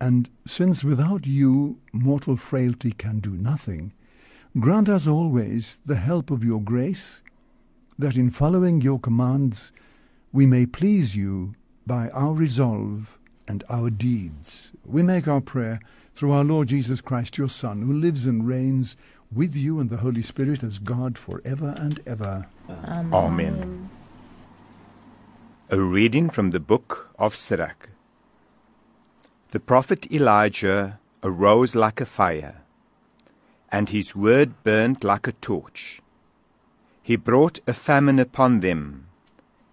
and 0.00 0.30
since 0.46 0.84
without 0.84 1.26
you 1.26 1.78
mortal 1.92 2.36
frailty 2.36 2.92
can 2.92 3.18
do 3.18 3.30
nothing, 3.30 3.92
grant 4.60 4.88
us 4.88 5.08
always 5.08 5.78
the 5.84 5.96
help 5.96 6.30
of 6.30 6.44
your 6.44 6.60
grace, 6.60 7.22
that 7.98 8.16
in 8.16 8.30
following 8.30 8.80
your 8.80 9.00
commands 9.00 9.72
we 10.32 10.46
may 10.46 10.66
please 10.66 11.16
you 11.16 11.56
by 11.84 12.10
our 12.10 12.32
resolve 12.32 13.18
and 13.48 13.64
our 13.68 13.90
deeds. 13.90 14.70
We 14.84 15.02
make 15.02 15.26
our 15.26 15.40
prayer 15.40 15.80
through 16.14 16.30
our 16.30 16.44
Lord 16.44 16.68
Jesus 16.68 17.00
Christ, 17.00 17.38
your 17.38 17.48
Son, 17.48 17.82
who 17.82 17.92
lives 17.92 18.26
and 18.26 18.46
reigns 18.46 18.96
with 19.32 19.54
you 19.54 19.78
and 19.78 19.90
the 19.90 19.98
Holy 19.98 20.22
Spirit 20.22 20.62
as 20.62 20.78
God 20.78 21.16
for 21.16 21.40
ever 21.44 21.74
and 21.76 22.00
ever. 22.06 22.46
Amen. 23.12 23.90
A 25.70 25.80
reading 25.80 26.30
from 26.30 26.50
the 26.50 26.58
book 26.58 27.10
of 27.18 27.36
Sirach. 27.36 27.90
The 29.52 29.60
prophet 29.60 30.10
Elijah 30.10 30.98
arose 31.22 31.74
like 31.74 32.00
a 32.00 32.06
fire, 32.06 32.62
and 33.70 33.88
his 33.88 34.16
word 34.16 34.62
burned 34.64 35.04
like 35.04 35.28
a 35.28 35.32
torch. 35.32 36.00
He 37.02 37.16
brought 37.16 37.60
a 37.66 37.72
famine 37.72 38.18
upon 38.18 38.60
them, 38.60 39.06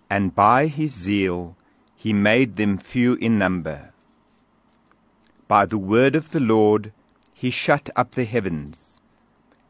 and 0.10 0.36
by 0.36 0.68
his 0.68 0.94
zeal 0.94 1.56
he 1.96 2.14
made 2.14 2.58
them 2.58 2.78
few 2.78 3.16
in 3.16 3.38
number. 3.40 3.92
By 5.48 5.66
the 5.66 5.78
word 5.78 6.16
of 6.16 6.32
the 6.32 6.40
Lord 6.40 6.92
he 7.34 7.50
shut 7.50 7.90
up 7.96 8.12
the 8.12 8.26
heavens, 8.26 8.97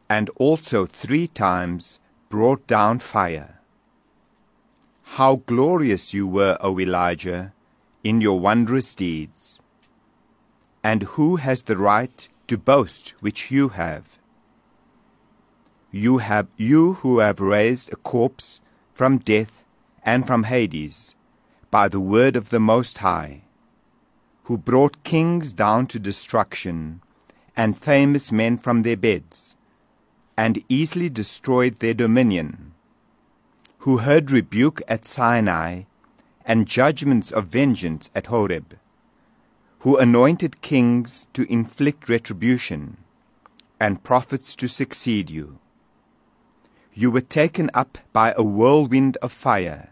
and 0.08 0.30
also 0.36 0.86
three 0.86 1.26
times 1.28 1.98
brought 2.28 2.66
down 2.66 2.98
fire. 2.98 3.60
How 5.02 5.36
glorious 5.46 6.12
you 6.14 6.26
were, 6.26 6.56
O 6.60 6.78
Elijah, 6.78 7.52
in 8.04 8.20
your 8.20 8.38
wondrous 8.40 8.94
deeds! 8.94 9.58
And 10.82 11.02
who 11.02 11.36
has 11.36 11.62
the 11.62 11.76
right 11.76 12.28
to 12.46 12.56
boast 12.56 13.14
which 13.20 13.50
you 13.50 13.70
have? 13.70 14.18
You 15.90 16.18
have 16.18 16.48
you 16.56 16.94
who 16.94 17.18
have 17.18 17.40
raised 17.40 17.92
a 17.92 17.96
corpse 17.96 18.60
from 18.92 19.18
death 19.18 19.64
and 20.04 20.26
from 20.26 20.44
Hades 20.44 21.14
by 21.70 21.88
the 21.88 22.00
word 22.00 22.36
of 22.36 22.50
the 22.50 22.60
Most 22.60 22.98
High, 22.98 23.42
who 24.44 24.56
brought 24.56 25.04
kings 25.04 25.52
down 25.52 25.86
to 25.88 25.98
destruction 25.98 27.02
and 27.56 27.76
famous 27.76 28.30
men 28.32 28.56
from 28.56 28.82
their 28.82 28.96
beds, 28.96 29.56
and 30.38 30.62
easily 30.68 31.08
destroyed 31.08 31.80
their 31.80 31.92
dominion, 31.92 32.72
who 33.78 33.98
heard 33.98 34.30
rebuke 34.30 34.80
at 34.86 35.04
Sinai 35.04 35.82
and 36.44 36.64
judgments 36.64 37.32
of 37.32 37.48
vengeance 37.48 38.08
at 38.14 38.26
Horeb, 38.26 38.78
who 39.80 39.96
anointed 39.96 40.62
kings 40.62 41.26
to 41.32 41.52
inflict 41.52 42.08
retribution, 42.08 42.98
and 43.80 44.04
prophets 44.04 44.54
to 44.54 44.68
succeed 44.68 45.28
you. 45.28 45.58
You 46.94 47.10
were 47.10 47.20
taken 47.20 47.68
up 47.74 47.98
by 48.12 48.32
a 48.36 48.44
whirlwind 48.44 49.16
of 49.16 49.32
fire, 49.32 49.88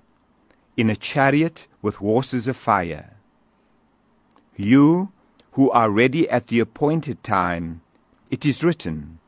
in 0.77 0.89
a 0.89 0.95
chariot 0.95 1.67
with 1.83 1.97
horses 1.97 2.47
of 2.47 2.57
fire. 2.57 3.17
You 4.55 5.11
who 5.53 5.73
are 5.73 5.91
ready 5.91 6.31
at 6.31 6.47
the 6.47 6.61
appointed 6.61 7.25
time, 7.25 7.81
it 8.31 8.47
is 8.47 8.63
written, 8.63 9.19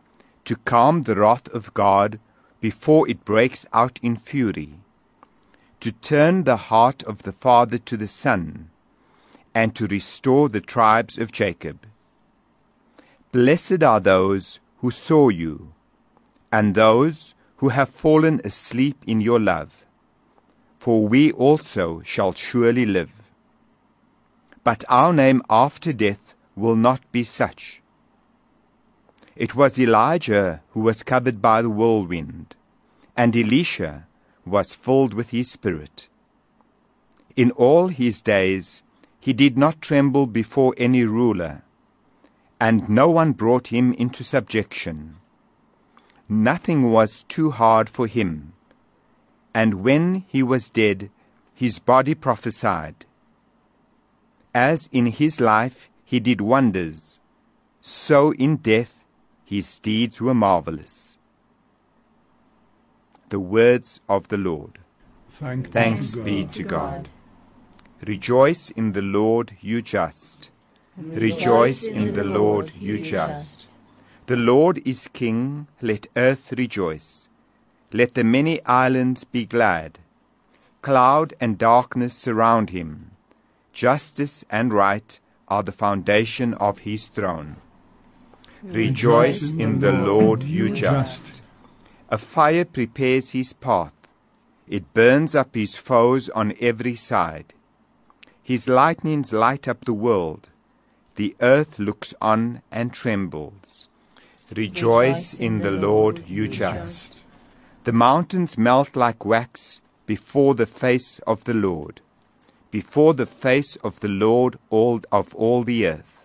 to 0.48 0.56
calm 0.56 1.02
the 1.02 1.14
wrath 1.14 1.46
of 1.52 1.74
God 1.74 2.18
before 2.58 3.06
it 3.06 3.22
breaks 3.22 3.66
out 3.74 4.00
in 4.02 4.16
fury, 4.16 4.80
to 5.78 5.92
turn 5.92 6.44
the 6.44 6.56
heart 6.56 7.02
of 7.02 7.24
the 7.24 7.32
father 7.32 7.76
to 7.76 7.98
the 7.98 8.06
son, 8.06 8.70
and 9.54 9.74
to 9.74 9.86
restore 9.88 10.48
the 10.48 10.62
tribes 10.62 11.18
of 11.18 11.32
Jacob. 11.32 11.86
Blessed 13.30 13.82
are 13.82 14.00
those 14.00 14.58
who 14.78 14.90
saw 14.90 15.28
you, 15.28 15.74
and 16.50 16.74
those 16.74 17.34
who 17.58 17.68
have 17.68 17.90
fallen 17.90 18.40
asleep 18.42 18.96
in 19.06 19.20
your 19.20 19.38
love, 19.38 19.84
for 20.78 21.06
we 21.06 21.30
also 21.32 22.00
shall 22.06 22.32
surely 22.32 22.86
live. 22.86 23.12
But 24.64 24.82
our 24.88 25.12
name 25.12 25.42
after 25.50 25.92
death 25.92 26.34
will 26.56 26.76
not 26.76 27.02
be 27.12 27.22
such. 27.22 27.82
It 29.38 29.54
was 29.54 29.78
Elijah 29.78 30.62
who 30.70 30.80
was 30.80 31.04
covered 31.04 31.40
by 31.40 31.62
the 31.62 31.70
whirlwind, 31.70 32.56
and 33.16 33.36
Elisha 33.36 34.08
was 34.44 34.74
filled 34.74 35.14
with 35.14 35.30
his 35.30 35.48
spirit. 35.48 36.08
In 37.36 37.52
all 37.52 37.86
his 37.86 38.20
days 38.20 38.82
he 39.20 39.32
did 39.32 39.56
not 39.56 39.80
tremble 39.80 40.26
before 40.26 40.74
any 40.76 41.04
ruler, 41.04 41.62
and 42.60 42.88
no 42.88 43.08
one 43.10 43.30
brought 43.30 43.68
him 43.68 43.92
into 43.92 44.24
subjection. 44.24 45.18
Nothing 46.28 46.90
was 46.90 47.22
too 47.22 47.52
hard 47.52 47.88
for 47.88 48.08
him, 48.08 48.54
and 49.54 49.84
when 49.84 50.24
he 50.26 50.42
was 50.42 50.68
dead, 50.68 51.10
his 51.54 51.78
body 51.78 52.16
prophesied. 52.16 53.06
As 54.52 54.88
in 54.90 55.06
his 55.06 55.40
life 55.40 55.88
he 56.04 56.18
did 56.18 56.40
wonders, 56.40 57.20
so 57.80 58.32
in 58.32 58.56
death 58.56 58.97
his 59.48 59.78
deeds 59.78 60.20
were 60.20 60.34
marvelous. 60.34 61.16
The 63.30 63.40
words 63.40 63.98
of 64.06 64.28
the 64.28 64.36
Lord. 64.36 64.78
Thank 65.30 65.70
Thanks 65.70 66.14
be 66.16 66.44
to 66.44 66.62
God. 66.62 67.08
Rejoice 68.04 68.70
in 68.70 68.92
the 68.92 69.00
Lord, 69.00 69.56
you 69.62 69.80
just, 69.80 70.50
Rejoice 70.98 71.88
in 71.88 72.12
the 72.12 72.24
Lord, 72.24 72.72
you 72.78 73.00
just. 73.00 73.68
The 74.26 74.36
Lord 74.36 74.82
is 74.86 75.08
King, 75.14 75.68
let 75.80 76.08
earth 76.14 76.52
rejoice. 76.58 77.28
Let 77.90 78.12
the 78.12 78.24
many 78.24 78.62
islands 78.66 79.24
be 79.24 79.46
glad. 79.46 79.98
Cloud 80.82 81.32
and 81.40 81.56
darkness 81.56 82.14
surround 82.14 82.68
him. 82.70 83.12
Justice 83.72 84.44
and 84.50 84.74
right 84.74 85.18
are 85.48 85.62
the 85.62 85.72
foundation 85.72 86.52
of 86.54 86.80
his 86.80 87.06
throne. 87.06 87.56
Rejoice 88.62 89.52
in 89.52 89.78
the 89.78 89.92
Lord, 89.92 90.42
you 90.42 90.74
just. 90.74 91.40
A 92.10 92.18
fire 92.18 92.64
prepares 92.64 93.30
his 93.30 93.52
path. 93.52 93.92
It 94.66 94.92
burns 94.94 95.36
up 95.36 95.54
his 95.54 95.76
foes 95.76 96.28
on 96.30 96.54
every 96.60 96.96
side. 96.96 97.54
His 98.42 98.68
lightnings 98.68 99.32
light 99.32 99.68
up 99.68 99.84
the 99.84 99.92
world. 99.92 100.48
The 101.14 101.36
earth 101.40 101.78
looks 101.78 102.14
on 102.20 102.62
and 102.72 102.92
trembles. 102.92 103.88
Rejoice 104.54 105.34
in 105.34 105.60
the 105.60 105.70
Lord, 105.70 106.24
you 106.26 106.48
just. 106.48 107.22
The 107.84 107.92
mountains 107.92 108.58
melt 108.58 108.96
like 108.96 109.24
wax 109.24 109.80
before 110.06 110.54
the 110.54 110.66
face 110.66 111.20
of 111.20 111.44
the 111.44 111.54
Lord, 111.54 112.00
before 112.70 113.14
the 113.14 113.26
face 113.26 113.76
of 113.76 114.00
the 114.00 114.08
Lord 114.08 114.58
all 114.70 115.00
of 115.12 115.34
all 115.34 115.62
the 115.62 115.86
earth. 115.86 116.17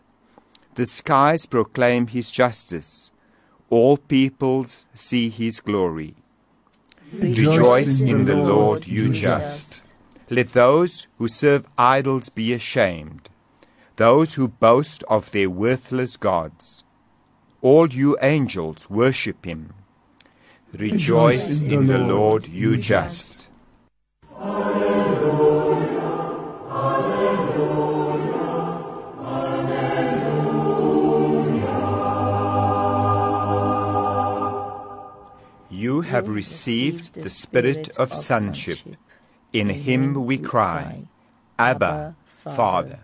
The 0.75 0.85
skies 0.87 1.45
proclaim 1.45 2.07
his 2.07 2.31
justice. 2.31 3.11
All 3.69 3.97
peoples 3.97 4.87
see 4.95 5.29
his 5.29 5.59
glory. 5.59 6.15
Rejoice 7.11 8.01
in 8.01 8.25
the 8.25 8.35
Lord, 8.35 8.87
you 8.87 9.13
just. 9.13 9.85
Let 10.31 10.53
those 10.53 11.07
who 11.19 11.27
serve 11.27 11.67
idols 11.77 12.29
be 12.29 12.53
ashamed, 12.53 13.29
those 13.97 14.33
who 14.33 14.47
boast 14.47 15.03
of 15.03 15.29
their 15.29 15.49
worthless 15.49 16.17
gods. 16.17 16.85
All 17.61 17.87
you 17.87 18.17
angels 18.21 18.89
worship 18.89 19.45
him. 19.45 19.73
Rejoice 20.73 21.61
in 21.61 21.85
the 21.85 21.99
Lord, 21.99 22.47
you 22.47 22.77
just. 22.77 23.47
You 24.43 25.02
have 36.03 36.29
received 36.29 37.13
the 37.13 37.29
spirit 37.29 37.89
of 37.97 38.13
sonship. 38.13 38.79
In 39.51 39.69
him 39.69 40.25
we 40.25 40.37
cry, 40.37 41.07
Abba, 41.57 42.15
Father. 42.25 42.99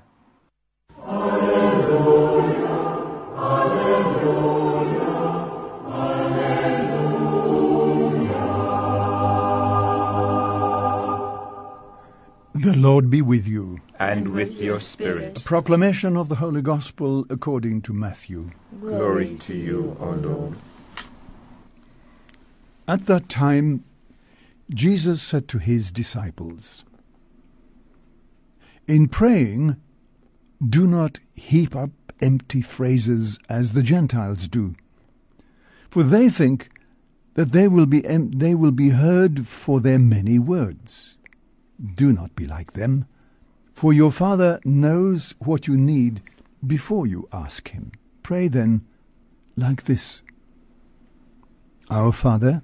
The 12.53 12.75
Lord 12.75 13.09
be 13.09 13.21
with 13.21 13.47
you. 13.47 13.79
And 13.97 14.29
with 14.33 14.61
your 14.61 14.79
spirit. 14.81 15.43
Proclamation 15.45 16.17
of 16.17 16.29
the 16.29 16.35
Holy 16.35 16.61
Gospel 16.61 17.25
according 17.29 17.81
to 17.83 17.93
Matthew. 17.93 18.51
Glory 18.81 19.37
to 19.37 19.55
you, 19.55 19.95
O 19.99 20.11
Lord. 20.11 20.55
At 22.89 23.05
that 23.05 23.29
time, 23.29 23.83
Jesus 24.71 25.21
said 25.21 25.47
to 25.49 25.59
his 25.59 25.91
disciples, 25.91 26.85
In 28.87 29.07
praying, 29.07 29.75
do 30.67 30.87
not 30.87 31.19
heap 31.35 31.75
up 31.75 31.91
empty 32.19 32.61
phrases 32.63 33.37
as 33.47 33.73
the 33.73 33.83
Gentiles 33.83 34.47
do, 34.47 34.73
for 35.91 36.01
they 36.01 36.29
think 36.29 36.69
that 37.35 37.51
they 37.51 37.67
will 37.67 37.85
be, 37.85 38.03
em- 38.07 38.31
they 38.31 38.55
will 38.55 38.71
be 38.71 38.89
heard 38.89 39.45
for 39.45 39.79
their 39.79 39.99
many 39.99 40.39
words. 40.39 41.15
Do 41.93 42.11
not 42.11 42.35
be 42.35 42.47
like 42.47 42.73
them, 42.73 43.05
for 43.71 43.93
your 43.93 44.11
Father 44.11 44.59
knows 44.65 45.35
what 45.37 45.67
you 45.67 45.77
need 45.77 46.23
before 46.65 47.05
you 47.05 47.29
ask 47.31 47.69
Him. 47.69 47.91
Pray 48.23 48.47
then 48.47 48.81
like 49.55 49.83
this 49.83 50.23
Our 51.91 52.11
Father, 52.11 52.63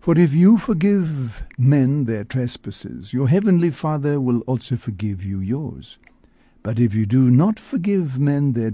For 0.00 0.18
if 0.18 0.32
you 0.32 0.56
forgive 0.56 1.44
men 1.58 2.06
their 2.06 2.24
trespasses, 2.24 3.12
your 3.12 3.28
heavenly 3.28 3.70
Father 3.70 4.18
will 4.18 4.40
also 4.40 4.76
forgive 4.76 5.22
you 5.22 5.40
yours. 5.40 5.98
But 6.62 6.78
if 6.78 6.94
you 6.94 7.04
do 7.04 7.30
not 7.30 7.58
forgive 7.58 8.18
men 8.18 8.54
their 8.54 8.72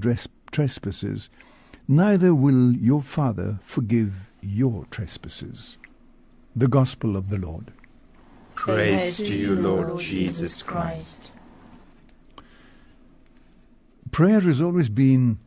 trespasses, 0.52 1.28
neither 1.88 2.32
will 2.32 2.72
your 2.72 3.02
Father 3.02 3.58
forgive 3.60 4.30
your 4.40 4.84
trespasses. 4.92 5.78
The 6.54 6.68
Gospel 6.68 7.16
of 7.16 7.28
the 7.28 7.38
Lord. 7.38 7.72
Praise 8.54 9.16
to 9.16 9.36
you, 9.36 9.56
Lord 9.56 9.98
Jesus 9.98 10.62
Christ. 10.62 11.32
Prayer 14.12 14.40
has 14.40 14.62
always 14.62 14.88
been 14.88 15.38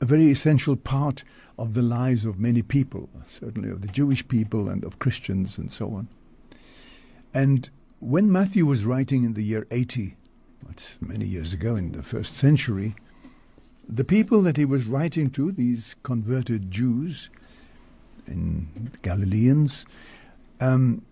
a 0.00 0.06
very 0.06 0.30
essential 0.30 0.76
part 0.76 1.22
of 1.58 1.74
the 1.74 1.82
lives 1.82 2.24
of 2.24 2.38
many 2.38 2.62
people, 2.62 3.08
certainly 3.24 3.70
of 3.70 3.82
the 3.82 3.88
Jewish 3.88 4.26
people 4.26 4.68
and 4.68 4.84
of 4.84 4.98
Christians 4.98 5.58
and 5.58 5.70
so 5.70 5.88
on. 5.88 6.08
And 7.34 7.68
when 8.00 8.32
Matthew 8.32 8.66
was 8.66 8.84
writing 8.84 9.24
in 9.24 9.34
the 9.34 9.42
year 9.42 9.66
80, 9.70 10.16
that's 10.66 10.98
many 11.00 11.24
years 11.24 11.52
ago 11.52 11.76
in 11.76 11.92
the 11.92 12.02
first 12.02 12.34
century, 12.34 12.94
the 13.88 14.04
people 14.04 14.42
that 14.42 14.56
he 14.56 14.64
was 14.64 14.86
writing 14.86 15.30
to, 15.30 15.52
these 15.52 15.96
converted 16.02 16.70
Jews 16.70 17.30
and 18.26 18.96
Galileans, 19.02 19.84
um, 20.60 21.02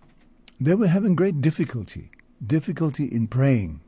they 0.59 0.75
were 0.75 0.87
having 0.87 1.15
great 1.15 1.41
difficulty, 1.41 2.09
difficulty 2.45 3.05
in 3.05 3.27
praying. 3.27 3.81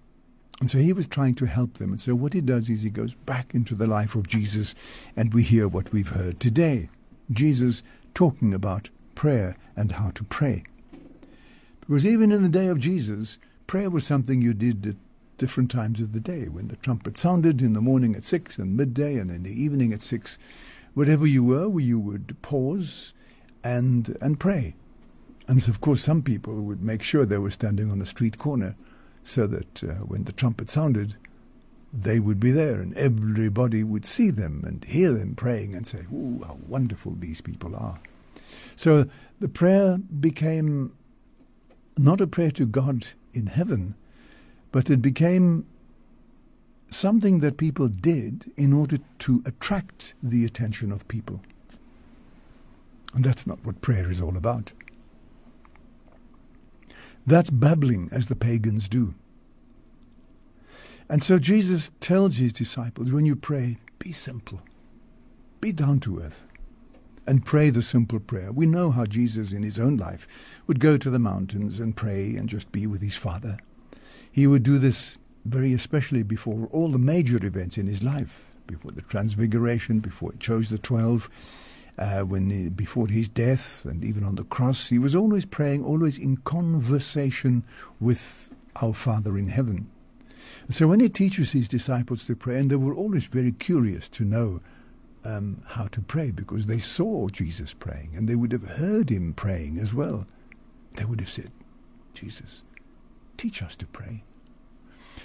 And 0.59 0.69
so 0.69 0.77
he 0.77 0.93
was 0.93 1.07
trying 1.07 1.35
to 1.35 1.45
help 1.45 1.75
them. 1.75 1.89
And 1.89 1.99
so 1.99 2.15
what 2.15 2.33
he 2.33 2.41
does 2.41 2.69
is 2.69 2.83
he 2.83 2.89
goes 2.89 3.15
back 3.15 3.53
into 3.53 3.75
the 3.75 3.87
life 3.87 4.15
of 4.15 4.27
Jesus, 4.27 4.75
and 5.15 5.33
we 5.33 5.43
hear 5.43 5.67
what 5.67 5.91
we've 5.91 6.09
heard 6.09 6.39
today 6.39 6.89
Jesus 7.31 7.83
talking 8.13 8.53
about 8.53 8.89
prayer 9.15 9.55
and 9.75 9.93
how 9.93 10.11
to 10.11 10.23
pray. 10.23 10.63
Because 11.79 12.05
even 12.05 12.31
in 12.31 12.43
the 12.43 12.49
day 12.49 12.67
of 12.67 12.79
Jesus, 12.79 13.39
prayer 13.67 13.89
was 13.89 14.05
something 14.05 14.41
you 14.41 14.53
did 14.53 14.85
at 14.85 14.95
different 15.37 15.71
times 15.71 15.99
of 15.99 16.13
the 16.13 16.19
day. 16.19 16.45
When 16.45 16.67
the 16.67 16.75
trumpet 16.77 17.17
sounded 17.17 17.61
in 17.61 17.73
the 17.73 17.81
morning 17.81 18.15
at 18.15 18.23
six, 18.23 18.57
and 18.57 18.77
midday, 18.77 19.17
and 19.17 19.31
in 19.31 19.43
the 19.43 19.61
evening 19.61 19.93
at 19.93 20.01
six, 20.01 20.37
wherever 20.93 21.25
you 21.25 21.43
were, 21.43 21.79
you 21.79 21.99
would 21.99 22.41
pause 22.41 23.13
and 23.63 24.17
and 24.21 24.39
pray. 24.39 24.75
And 25.47 25.61
so, 25.61 25.71
of 25.71 25.81
course, 25.81 26.01
some 26.01 26.21
people 26.21 26.61
would 26.61 26.81
make 26.81 27.03
sure 27.03 27.25
they 27.25 27.37
were 27.37 27.51
standing 27.51 27.91
on 27.91 27.99
the 27.99 28.05
street 28.05 28.37
corner 28.37 28.75
so 29.23 29.47
that 29.47 29.83
uh, 29.83 29.93
when 30.05 30.23
the 30.25 30.31
trumpet 30.31 30.69
sounded, 30.69 31.15
they 31.93 32.19
would 32.19 32.39
be 32.39 32.51
there 32.51 32.79
and 32.79 32.95
everybody 32.97 33.83
would 33.83 34.05
see 34.05 34.31
them 34.31 34.63
and 34.65 34.83
hear 34.85 35.11
them 35.11 35.35
praying 35.35 35.75
and 35.75 35.87
say, 35.87 35.99
Ooh, 36.13 36.41
how 36.45 36.57
wonderful 36.67 37.13
these 37.19 37.41
people 37.41 37.75
are. 37.75 37.99
So 38.75 39.05
the 39.39 39.47
prayer 39.47 39.97
became 40.19 40.93
not 41.97 42.21
a 42.21 42.27
prayer 42.27 42.51
to 42.51 42.65
God 42.65 43.07
in 43.33 43.47
heaven, 43.47 43.95
but 44.71 44.89
it 44.89 45.01
became 45.01 45.67
something 46.89 47.39
that 47.39 47.57
people 47.57 47.87
did 47.87 48.51
in 48.57 48.73
order 48.73 48.97
to 49.19 49.43
attract 49.45 50.13
the 50.21 50.45
attention 50.45 50.91
of 50.91 51.07
people. 51.07 51.41
And 53.13 53.23
that's 53.23 53.45
not 53.45 53.63
what 53.63 53.81
prayer 53.81 54.09
is 54.09 54.21
all 54.21 54.37
about. 54.37 54.73
That's 57.25 57.49
babbling, 57.49 58.09
as 58.11 58.27
the 58.27 58.35
pagans 58.35 58.89
do. 58.89 59.13
And 61.09 61.21
so 61.21 61.37
Jesus 61.37 61.91
tells 61.99 62.37
his 62.37 62.53
disciples 62.53 63.11
when 63.11 63.25
you 63.25 63.35
pray, 63.35 63.77
be 63.99 64.11
simple, 64.11 64.61
be 65.61 65.71
down 65.71 65.99
to 66.01 66.19
earth, 66.19 66.43
and 67.25 67.45
pray 67.45 67.69
the 67.69 67.81
simple 67.81 68.19
prayer. 68.19 68.51
We 68.51 68.65
know 68.65 68.91
how 68.91 69.05
Jesus 69.05 69.53
in 69.53 69.63
his 69.63 69.79
own 69.79 69.95
life 69.95 70.27
would 70.67 70.79
go 70.79 70.97
to 70.97 71.09
the 71.09 71.19
mountains 71.19 71.79
and 71.79 71.95
pray 71.95 72.35
and 72.35 72.49
just 72.49 72.71
be 72.71 72.87
with 72.87 73.01
his 73.01 73.15
Father. 73.15 73.57
He 74.31 74.47
would 74.47 74.63
do 74.63 74.77
this 74.77 75.17
very 75.45 75.73
especially 75.73 76.23
before 76.23 76.67
all 76.71 76.89
the 76.89 76.97
major 76.97 77.45
events 77.45 77.77
in 77.77 77.87
his 77.87 78.03
life, 78.03 78.53
before 78.67 78.91
the 78.91 79.01
Transfiguration, 79.01 79.99
before 79.99 80.31
he 80.31 80.37
chose 80.39 80.69
the 80.69 80.77
twelve, 80.77 81.29
uh, 81.97 82.21
when 82.21 82.49
he, 82.49 82.69
before 82.69 83.07
his 83.07 83.29
death, 83.29 83.85
and 83.85 84.03
even 84.03 84.23
on 84.23 84.35
the 84.35 84.43
cross, 84.45 84.89
he 84.89 84.99
was 84.99 85.15
always 85.15 85.45
praying, 85.45 85.83
always 85.83 86.17
in 86.17 86.37
conversation 86.37 87.63
with 87.99 88.53
our 88.81 88.93
Father 88.93 89.37
in 89.37 89.47
heaven. 89.47 89.89
So 90.69 90.87
when 90.87 90.99
he 90.99 91.09
teaches 91.09 91.51
his 91.51 91.67
disciples 91.67 92.25
to 92.25 92.35
pray, 92.35 92.59
and 92.59 92.71
they 92.71 92.75
were 92.75 92.95
always 92.95 93.25
very 93.25 93.51
curious 93.51 94.09
to 94.09 94.23
know 94.23 94.61
um, 95.25 95.61
how 95.65 95.85
to 95.87 96.01
pray 96.01 96.31
because 96.31 96.65
they 96.65 96.79
saw 96.79 97.27
Jesus 97.27 97.73
praying 97.73 98.13
and 98.15 98.27
they 98.27 98.35
would 98.35 98.51
have 98.51 98.63
heard 98.63 99.09
him 99.09 99.33
praying 99.33 99.77
as 99.79 99.93
well. 99.93 100.25
They 100.95 101.05
would 101.05 101.19
have 101.19 101.29
said, 101.29 101.51
Jesus, 102.13 102.63
teach 103.37 103.61
us 103.61 103.75
to 103.77 103.87
pray. 103.87 104.23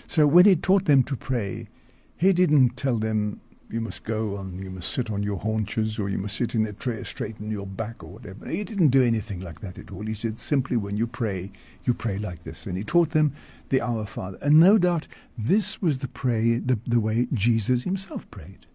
So 0.07 0.27
when 0.27 0.45
he 0.45 0.57
taught 0.57 0.85
them 0.85 1.03
to 1.05 1.17
pray, 1.17 1.69
he 2.17 2.33
didn't 2.33 2.77
tell 2.77 2.99
them, 2.99 3.41
you 3.71 3.81
must 3.81 4.05
go 4.05 4.37
on, 4.37 4.59
you 4.59 4.71
must 4.71 4.91
sit 4.93 5.11
on 5.11 5.23
your 5.23 5.39
haunches 5.39 5.99
or 5.99 6.09
you 6.09 6.19
must 6.19 6.37
sit 6.37 6.55
in 6.55 6.67
a 6.67 6.73
tray, 6.73 7.05
straighten 7.05 7.51
your 7.51 7.67
back 7.67 8.03
or 8.03 8.11
whatever. 8.11 8.49
He 8.49 8.65
didn't 8.65 8.89
do 8.89 9.03
anything 9.03 9.41
like 9.41 9.61
that 9.61 9.79
at 9.79 9.93
all. 9.93 10.07
He 10.07 10.15
said 10.15 10.41
simply, 10.41 10.77
when 10.77 10.97
you 10.97 11.07
pray, 11.07 11.51
you 11.85 11.93
pray 11.93 12.19
like 12.19 12.45
this. 12.45 12.67
And 12.67 12.77
he 12.77 12.85
taught 12.85 13.11
them 13.11 13.35
the 13.69 13.83
Our 13.83 14.07
Father. 14.07 14.39
And 14.41 14.59
no 14.59 14.79
doubt 14.79 15.07
this 15.37 15.83
was 15.83 15.99
the 15.99 16.09
pray, 16.09 16.59
the, 16.59 16.79
the 16.87 17.01
way 17.01 17.29
Jesus 17.35 17.85
himself 17.85 18.31
prayed. 18.31 18.67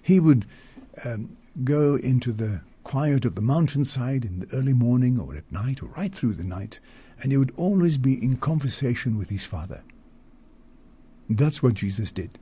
He 0.00 0.20
would 0.20 0.46
um, 1.04 1.36
go 1.62 1.96
into 1.96 2.32
the 2.32 2.62
quiet 2.82 3.26
of 3.26 3.34
the 3.34 3.42
mountainside 3.42 4.24
in 4.24 4.40
the 4.40 4.56
early 4.56 4.72
morning 4.72 5.20
or 5.20 5.34
at 5.34 5.52
night 5.52 5.82
or 5.82 5.86
right 5.86 6.14
through 6.14 6.34
the 6.34 6.44
night, 6.44 6.80
and 7.22 7.30
he 7.30 7.36
would 7.36 7.52
always 7.58 7.98
be 7.98 8.14
in 8.14 8.36
conversation 8.36 9.18
with 9.18 9.28
his 9.28 9.44
Father. 9.44 9.82
That's 11.28 11.62
what 11.62 11.74
Jesus 11.74 12.10
did. 12.10 12.38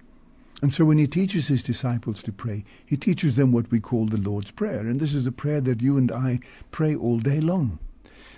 And 0.61 0.73
so 0.73 0.85
when 0.85 0.99
he 0.99 1.07
teaches 1.07 1.47
his 1.47 1.63
disciples 1.63 2.23
to 2.25 2.33
pray, 2.33 2.65
he 2.85 2.97
teaches 2.97 3.37
them 3.37 3.53
what 3.53 3.71
we 3.71 3.79
call 3.79 4.07
the 4.07 4.17
Lord's 4.17 4.51
Prayer. 4.51 4.81
And 4.81 4.99
this 4.99 5.15
is 5.15 5.27
a 5.27 5.33
prayer 5.33 5.61
that 5.61 5.83
you 5.83 5.97
and 5.97 6.11
I 6.11 6.41
pray 6.73 6.97
all 6.97 7.19
day 7.19 7.41
long. 7.41 7.79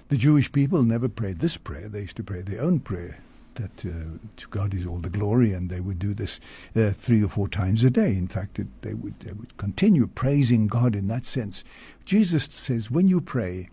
The 0.09 0.19
Jewish 0.19 0.53
people 0.53 0.83
never 0.83 1.09
prayed 1.09 1.39
this 1.39 1.57
prayer. 1.57 1.89
They 1.89 2.03
used 2.03 2.17
to 2.17 2.23
pray 2.23 2.43
their 2.43 2.61
own 2.61 2.81
prayer, 2.81 3.19
that 3.55 3.87
uh, 3.87 4.19
to 4.37 4.49
God 4.49 4.75
is 4.75 4.85
all 4.85 4.99
the 4.99 5.09
glory, 5.09 5.55
and 5.55 5.71
they 5.71 5.81
would 5.81 5.99
do 5.99 6.13
this 6.13 6.41
uh, 6.77 6.91
three 6.91 7.23
or 7.23 7.29
four 7.29 7.49
times 7.49 7.85
a 7.85 7.91
day. 7.91 8.11
In 8.11 8.29
fact, 8.29 8.59
it, 8.59 8.67
they, 8.83 8.93
would, 8.93 9.19
they 9.21 9.33
would 9.33 9.57
continue 9.57 10.07
praising 10.07 10.67
God 10.67 10.95
in 10.95 11.09
that 11.09 11.25
sense. 11.25 11.65
Jesus 12.05 12.45
says, 12.51 12.91
when 12.91 13.09
you 13.09 13.21
pray, 13.21 13.71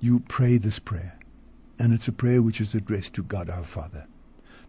you 0.00 0.20
pray 0.28 0.58
this 0.58 0.78
prayer. 0.78 1.18
And 1.78 1.94
it's 1.94 2.08
a 2.08 2.12
prayer 2.12 2.42
which 2.42 2.60
is 2.60 2.74
addressed 2.74 3.14
to 3.14 3.22
God 3.22 3.48
our 3.48 3.64
Father. 3.64 4.06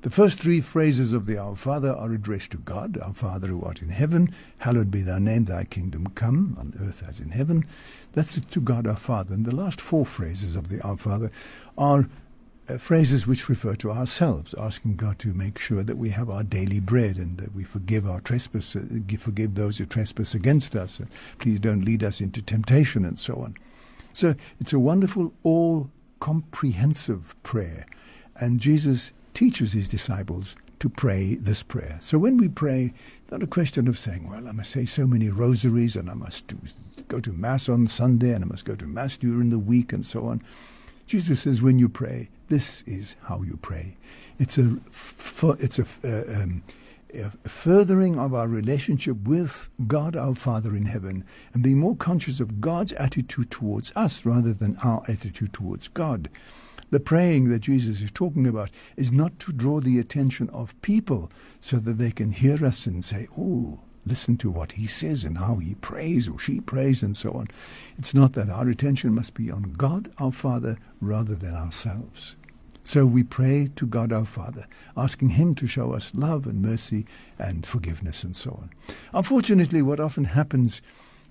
The 0.03 0.09
first 0.11 0.39
three 0.39 0.61
phrases 0.61 1.11
of 1.11 1.25
the 1.25 1.39
Our 1.39 1.55
Father 1.55 1.91
are 1.91 2.13
addressed 2.13 2.51
to 2.51 2.57
God, 2.57 2.99
Our 2.99 3.15
Father 3.15 3.47
who 3.47 3.63
art 3.63 3.81
in 3.81 3.89
heaven, 3.89 4.33
hallowed 4.59 4.91
be 4.91 5.01
thy 5.01 5.17
name, 5.17 5.45
thy 5.45 5.63
kingdom 5.63 6.07
come, 6.13 6.55
on 6.59 6.75
earth 6.87 7.03
as 7.07 7.19
in 7.19 7.31
heaven. 7.31 7.65
That's 8.13 8.39
to 8.39 8.61
God 8.61 8.85
our 8.85 8.95
Father. 8.95 9.33
And 9.33 9.43
the 9.43 9.55
last 9.55 9.81
four 9.81 10.05
phrases 10.05 10.55
of 10.55 10.69
the 10.69 10.79
Our 10.81 10.97
Father 10.97 11.31
are 11.79 12.07
uh, 12.69 12.77
phrases 12.77 13.25
which 13.25 13.49
refer 13.49 13.75
to 13.77 13.89
ourselves, 13.89 14.53
asking 14.59 14.97
God 14.97 15.17
to 15.19 15.33
make 15.33 15.57
sure 15.57 15.83
that 15.83 15.97
we 15.97 16.09
have 16.09 16.29
our 16.29 16.43
daily 16.43 16.79
bread 16.79 17.17
and 17.17 17.37
that 17.39 17.55
we 17.55 17.63
forgive 17.63 18.07
our 18.07 18.21
trespasses, 18.21 19.01
forgive 19.17 19.55
those 19.55 19.79
who 19.79 19.87
trespass 19.87 20.35
against 20.35 20.75
us. 20.75 20.99
And 20.99 21.07
please 21.39 21.59
don't 21.59 21.83
lead 21.83 22.03
us 22.03 22.21
into 22.21 22.43
temptation 22.43 23.03
and 23.03 23.17
so 23.17 23.35
on. 23.35 23.55
So 24.13 24.35
it's 24.59 24.73
a 24.73 24.79
wonderful, 24.79 25.33
all 25.41 25.89
comprehensive 26.19 27.35
prayer. 27.41 27.87
And 28.35 28.59
Jesus 28.59 29.11
teaches 29.37 29.71
his 29.71 29.87
disciples 29.87 30.55
to 30.79 30.89
pray 30.89 31.35
this 31.35 31.61
prayer. 31.61 31.95
So 31.99 32.17
when 32.17 32.37
we 32.37 32.49
pray, 32.49 32.91
not 33.29 33.43
a 33.43 33.47
question 33.47 33.87
of 33.87 33.99
saying, 33.99 34.27
well, 34.27 34.47
I 34.47 34.51
must 34.51 34.71
say 34.71 34.83
so 34.85 35.05
many 35.05 35.29
rosaries 35.29 35.95
and 35.95 36.09
I 36.09 36.15
must 36.15 36.47
do, 36.47 36.57
go 37.07 37.19
to 37.19 37.31
Mass 37.31 37.69
on 37.69 37.85
Sunday 37.85 38.31
and 38.31 38.43
I 38.43 38.47
must 38.47 38.65
go 38.65 38.75
to 38.75 38.87
Mass 38.87 39.15
during 39.15 39.51
the 39.51 39.59
week 39.59 39.93
and 39.93 40.03
so 40.03 40.25
on. 40.25 40.41
Jesus 41.05 41.41
says, 41.41 41.61
when 41.61 41.77
you 41.77 41.87
pray, 41.87 42.29
this 42.49 42.83
is 42.87 43.15
how 43.25 43.43
you 43.43 43.57
pray. 43.57 43.95
It's 44.39 44.57
a, 44.57 44.75
it's 45.59 45.77
a, 45.77 45.85
uh, 46.03 46.41
um, 46.41 46.63
a 47.13 47.29
furthering 47.47 48.17
of 48.17 48.33
our 48.33 48.47
relationship 48.47 49.17
with 49.17 49.69
God 49.85 50.15
our 50.15 50.33
Father 50.33 50.75
in 50.75 50.87
heaven 50.87 51.23
and 51.53 51.61
being 51.61 51.77
more 51.77 51.95
conscious 51.95 52.39
of 52.39 52.59
God's 52.59 52.93
attitude 52.93 53.51
towards 53.51 53.93
us 53.95 54.25
rather 54.25 54.51
than 54.51 54.77
our 54.77 55.03
attitude 55.07 55.53
towards 55.53 55.89
God. 55.89 56.27
The 56.89 56.99
praying 56.99 57.49
that 57.49 57.59
Jesus 57.59 58.01
is 58.01 58.11
talking 58.11 58.47
about 58.47 58.69
is 58.95 59.11
not 59.11 59.39
to 59.39 59.51
draw 59.51 59.81
the 59.81 59.99
attention 59.99 60.49
of 60.51 60.79
people 60.81 61.29
so 61.59 61.77
that 61.77 61.97
they 61.97 62.11
can 62.11 62.31
hear 62.31 62.65
us 62.65 62.85
and 62.87 63.03
say, 63.03 63.27
oh, 63.37 63.79
listen 64.05 64.37
to 64.37 64.49
what 64.49 64.73
he 64.73 64.87
says 64.87 65.25
and 65.25 65.37
how 65.37 65.57
he 65.57 65.75
prays 65.75 66.29
or 66.29 66.39
she 66.39 66.61
prays 66.61 67.03
and 67.03 67.15
so 67.15 67.31
on. 67.31 67.47
It's 67.97 68.13
not 68.13 68.33
that 68.33 68.49
our 68.49 68.69
attention 68.69 69.13
must 69.13 69.33
be 69.33 69.51
on 69.51 69.73
God 69.73 70.11
our 70.17 70.31
Father 70.31 70.77
rather 71.01 71.35
than 71.35 71.53
ourselves. 71.53 72.37
So 72.87 73.05
we 73.05 73.23
pray 73.23 73.69
to 73.75 73.85
God 73.85 74.13
our 74.13 74.23
Father, 74.23 74.65
asking 74.95 75.29
Him 75.29 75.55
to 75.55 75.67
show 75.67 75.93
us 75.93 76.13
love 76.15 76.47
and 76.47 76.61
mercy 76.61 77.05
and 77.37 77.65
forgiveness 77.65 78.23
and 78.23 78.33
so 78.33 78.51
on. 78.51 78.69
Unfortunately, 79.13 79.81
what 79.81 79.99
often 79.99 80.23
happens 80.23 80.81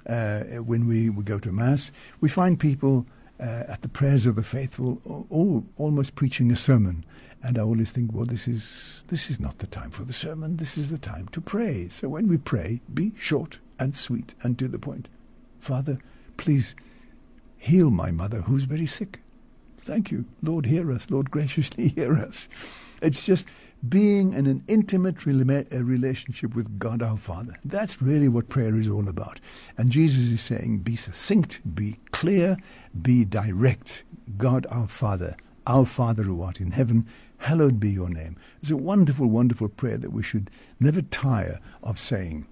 uh, 0.06 0.40
when 0.60 0.86
we, 0.86 1.08
we 1.08 1.24
go 1.24 1.38
to 1.38 1.50
Mass, 1.50 1.92
we 2.20 2.28
find 2.28 2.60
people 2.60 3.06
uh, 3.40 3.64
at 3.68 3.82
the 3.82 3.88
prayers 3.88 4.26
of 4.26 4.36
the 4.36 4.42
faithful 4.42 5.00
all, 5.30 5.64
almost 5.76 6.14
preaching 6.14 6.50
a 6.50 6.56
sermon. 6.56 7.04
And 7.42 7.58
I 7.58 7.62
always 7.62 7.92
think, 7.92 8.12
well, 8.12 8.24
this 8.24 8.48
is 8.48 9.04
this 9.08 9.30
is 9.30 9.38
not 9.38 9.58
the 9.58 9.66
time 9.66 9.90
for 9.90 10.04
the 10.04 10.12
sermon. 10.12 10.56
This 10.56 10.76
is 10.76 10.90
the 10.90 10.98
time 10.98 11.28
to 11.28 11.40
pray. 11.40 11.88
So 11.88 12.08
when 12.08 12.28
we 12.28 12.38
pray, 12.38 12.80
be 12.92 13.12
short 13.16 13.58
and 13.78 13.94
sweet 13.94 14.34
and 14.42 14.58
to 14.58 14.68
the 14.68 14.78
point. 14.78 15.08
Father, 15.60 15.98
please 16.36 16.74
heal 17.56 17.90
my 17.90 18.10
mother 18.10 18.42
who's 18.42 18.64
very 18.64 18.86
sick. 18.86 19.20
Thank 19.78 20.10
you. 20.10 20.24
Lord, 20.42 20.66
hear 20.66 20.90
us. 20.90 21.10
Lord, 21.10 21.30
graciously 21.30 21.88
hear 21.96 22.14
us. 22.16 22.48
It's 23.02 23.24
just 23.24 23.46
being 23.88 24.32
in 24.32 24.46
an 24.46 24.64
intimate 24.68 25.16
uh, 25.26 25.84
relationship 25.84 26.54
with 26.54 26.78
God 26.78 27.02
our 27.02 27.16
Father. 27.16 27.54
That's 27.64 28.02
really 28.02 28.28
what 28.28 28.48
prayer 28.48 28.74
is 28.74 28.88
all 28.88 29.08
about. 29.08 29.40
And 29.76 29.90
Jesus 29.90 30.28
is 30.28 30.40
saying, 30.40 30.78
be 30.78 30.96
succinct, 30.96 31.60
be 31.74 31.98
clear, 32.10 32.56
be 33.02 33.24
direct. 33.24 34.02
God 34.36 34.66
our 34.70 34.88
Father, 34.88 35.36
our 35.66 35.86
Father 35.86 36.22
who 36.22 36.42
art 36.42 36.60
in 36.60 36.72
heaven, 36.72 37.06
hallowed 37.38 37.78
be 37.78 37.90
your 37.90 38.08
name. 38.08 38.36
It's 38.60 38.70
a 38.70 38.76
wonderful, 38.76 39.28
wonderful 39.28 39.68
prayer 39.68 39.98
that 39.98 40.12
we 40.12 40.22
should 40.22 40.50
never 40.80 41.02
tire 41.02 41.60
of 41.82 41.98
saying. 41.98 42.46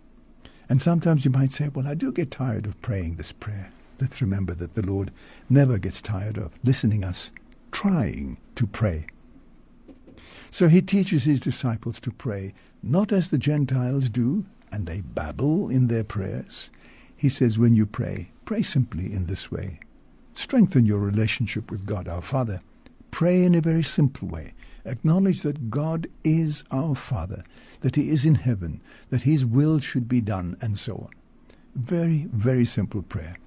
And 0.69 0.81
sometimes 0.81 1.25
you 1.25 1.31
might 1.31 1.53
say, 1.53 1.69
well, 1.69 1.89
I 1.89 1.95
do 1.95 2.13
get 2.13 2.31
tired 2.31 2.67
of 2.67 2.81
praying 2.81 3.17
this 3.17 3.33
prayer. 3.33 3.71
Let's 4.01 4.21
remember 4.21 4.55
that 4.55 4.75
the 4.75 4.87
Lord 4.87 5.11
never 5.49 5.79
gets 5.79 6.03
tired 6.03 6.39
of 6.39 6.53
listening 6.63 7.05
us 7.05 7.33
trying 7.71 8.39
to 8.55 8.67
pray. 8.67 9.07
So 10.55 10.69
he 10.69 10.83
teaches 10.83 11.25
his 11.25 11.41
disciples 11.41 11.99
to 11.99 12.13
pray 12.13 12.55
not 12.81 13.11
as 13.11 13.31
the 13.31 13.39
Gentiles 13.39 14.09
do, 14.09 14.47
and 14.71 14.87
they 14.87 15.01
babble 15.01 15.69
in 15.69 15.89
their 15.89 16.05
prayers. 16.05 16.71
He 17.17 17.29
says, 17.29 17.59
when 17.59 17.75
you 17.75 17.87
pray, 17.87 18.31
pray 18.45 18.63
simply 18.63 19.13
in 19.13 19.27
this 19.27 19.51
way. 19.51 19.81
Strengthen 20.35 20.87
your 20.87 21.01
relationship 21.01 21.73
with 21.73 21.85
God 21.85 22.07
our 22.07 22.23
Father. 22.23 22.61
Pray 23.11 23.43
in 23.43 23.57
a 23.57 23.61
very 23.61 23.83
simple 23.83 24.29
way. 24.29 24.55
Acknowledge 24.85 25.43
that 25.43 25.71
God 25.71 26.07
is 26.23 26.63
our 26.71 26.95
Father, 26.95 27.43
that 27.81 27.97
He 27.97 28.11
is 28.11 28.25
in 28.25 28.37
heaven, 28.37 28.81
that 29.11 29.23
His 29.23 29.45
will 29.45 29.81
should 29.81 30.09
be 30.09 30.21
done, 30.21 30.57
and 30.61 30.79
so 30.79 30.95
on. 30.95 31.11
Very, 31.75 32.29
very 32.33 32.65
simple 32.65 33.03
prayer. 33.03 33.39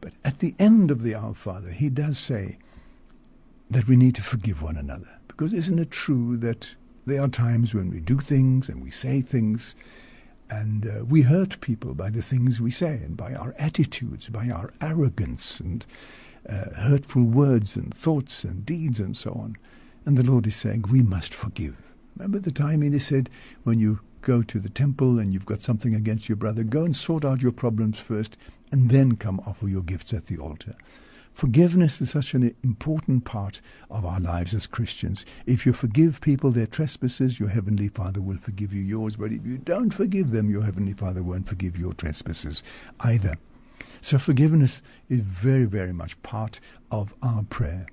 But 0.00 0.14
at 0.24 0.38
the 0.38 0.54
end 0.58 0.90
of 0.90 1.02
the 1.02 1.14
Our 1.14 1.34
Father, 1.34 1.68
He 1.68 1.90
does 1.90 2.18
say 2.18 2.56
that 3.68 3.86
we 3.86 3.94
need 3.94 4.14
to 4.14 4.22
forgive 4.22 4.62
one 4.62 4.78
another. 4.78 5.19
Because 5.40 5.54
isn't 5.54 5.78
it 5.78 5.90
true 5.90 6.36
that 6.36 6.74
there 7.06 7.22
are 7.22 7.26
times 7.26 7.74
when 7.74 7.88
we 7.88 7.98
do 7.98 8.18
things 8.18 8.68
and 8.68 8.82
we 8.82 8.90
say 8.90 9.22
things 9.22 9.74
and 10.50 10.86
uh, 10.86 11.02
we 11.06 11.22
hurt 11.22 11.62
people 11.62 11.94
by 11.94 12.10
the 12.10 12.20
things 12.20 12.60
we 12.60 12.70
say 12.70 13.00
and 13.02 13.16
by 13.16 13.32
our 13.32 13.54
attitudes, 13.58 14.28
by 14.28 14.50
our 14.50 14.70
arrogance 14.82 15.58
and 15.58 15.86
uh, 16.46 16.74
hurtful 16.74 17.22
words 17.22 17.74
and 17.74 17.94
thoughts 17.94 18.44
and 18.44 18.66
deeds 18.66 19.00
and 19.00 19.16
so 19.16 19.30
on. 19.32 19.56
And 20.04 20.18
the 20.18 20.30
Lord 20.30 20.46
is 20.46 20.56
saying, 20.56 20.84
we 20.92 21.02
must 21.02 21.32
forgive. 21.32 21.74
Remember 22.18 22.38
the 22.38 22.52
time 22.52 22.82
He 22.82 22.98
said, 22.98 23.30
when 23.62 23.78
you 23.78 24.00
go 24.20 24.42
to 24.42 24.58
the 24.58 24.68
temple 24.68 25.18
and 25.18 25.32
you've 25.32 25.46
got 25.46 25.62
something 25.62 25.94
against 25.94 26.28
your 26.28 26.36
brother, 26.36 26.64
go 26.64 26.84
and 26.84 26.94
sort 26.94 27.24
out 27.24 27.40
your 27.40 27.50
problems 27.50 27.98
first 27.98 28.36
and 28.70 28.90
then 28.90 29.16
come 29.16 29.40
offer 29.46 29.68
your 29.68 29.84
gifts 29.84 30.12
at 30.12 30.26
the 30.26 30.36
altar. 30.36 30.74
Forgiveness 31.40 32.02
is 32.02 32.10
such 32.10 32.34
an 32.34 32.54
important 32.62 33.24
part 33.24 33.62
of 33.90 34.04
our 34.04 34.20
lives 34.20 34.52
as 34.52 34.66
Christians. 34.66 35.24
If 35.46 35.64
you 35.64 35.72
forgive 35.72 36.20
people 36.20 36.50
their 36.50 36.66
trespasses, 36.66 37.40
your 37.40 37.48
Heavenly 37.48 37.88
Father 37.88 38.20
will 38.20 38.36
forgive 38.36 38.74
you 38.74 38.82
yours. 38.82 39.16
But 39.16 39.32
if 39.32 39.46
you 39.46 39.56
don't 39.56 39.88
forgive 39.88 40.32
them, 40.32 40.50
your 40.50 40.62
Heavenly 40.62 40.92
Father 40.92 41.22
won't 41.22 41.48
forgive 41.48 41.78
your 41.78 41.94
trespasses 41.94 42.62
either. 43.00 43.36
So 44.02 44.18
forgiveness 44.18 44.82
is 45.08 45.20
very, 45.20 45.64
very 45.64 45.94
much 45.94 46.22
part 46.22 46.60
of 46.90 47.14
our 47.22 47.42
prayer. 47.44 47.86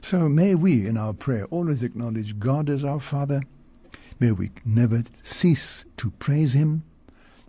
So 0.00 0.28
may 0.28 0.54
we, 0.54 0.86
in 0.86 0.96
our 0.96 1.14
prayer, 1.14 1.46
always 1.46 1.82
acknowledge 1.82 2.38
God 2.38 2.70
as 2.70 2.84
our 2.84 3.00
Father. 3.00 3.42
May 4.20 4.30
we 4.30 4.52
never 4.64 5.02
cease 5.24 5.84
to 5.96 6.12
praise 6.12 6.52
Him. 6.52 6.84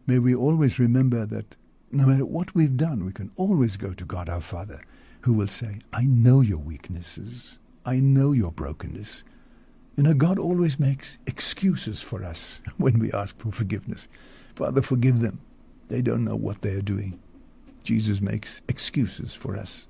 May 0.07 0.17
we 0.17 0.33
always 0.33 0.79
remember 0.79 1.23
that 1.27 1.55
no 1.91 2.07
matter 2.07 2.25
what 2.25 2.55
we've 2.55 2.77
done, 2.77 3.05
we 3.05 3.11
can 3.11 3.29
always 3.35 3.77
go 3.77 3.93
to 3.93 4.05
God 4.05 4.27
our 4.27 4.41
Father, 4.41 4.81
who 5.25 5.33
will 5.33 5.47
say, 5.47 5.79
I 5.91 6.03
know 6.03 6.41
your 6.41 6.59
weaknesses. 6.59 7.57
I 7.83 7.95
know 7.95 8.31
your 8.31 8.51
brokenness. 8.51 9.23
You 9.97 10.03
know, 10.03 10.13
God 10.13 10.37
always 10.37 10.79
makes 10.79 11.17
excuses 11.25 11.99
for 11.99 12.23
us 12.23 12.61
when 12.77 12.99
we 12.99 13.11
ask 13.11 13.35
for 13.39 13.51
forgiveness. 13.51 14.07
Father, 14.53 14.83
forgive 14.83 15.21
them. 15.21 15.41
They 15.87 16.03
don't 16.03 16.25
know 16.25 16.35
what 16.35 16.61
they 16.61 16.75
are 16.75 16.81
doing. 16.83 17.19
Jesus 17.81 18.21
makes 18.21 18.61
excuses 18.67 19.33
for 19.33 19.57
us. 19.57 19.87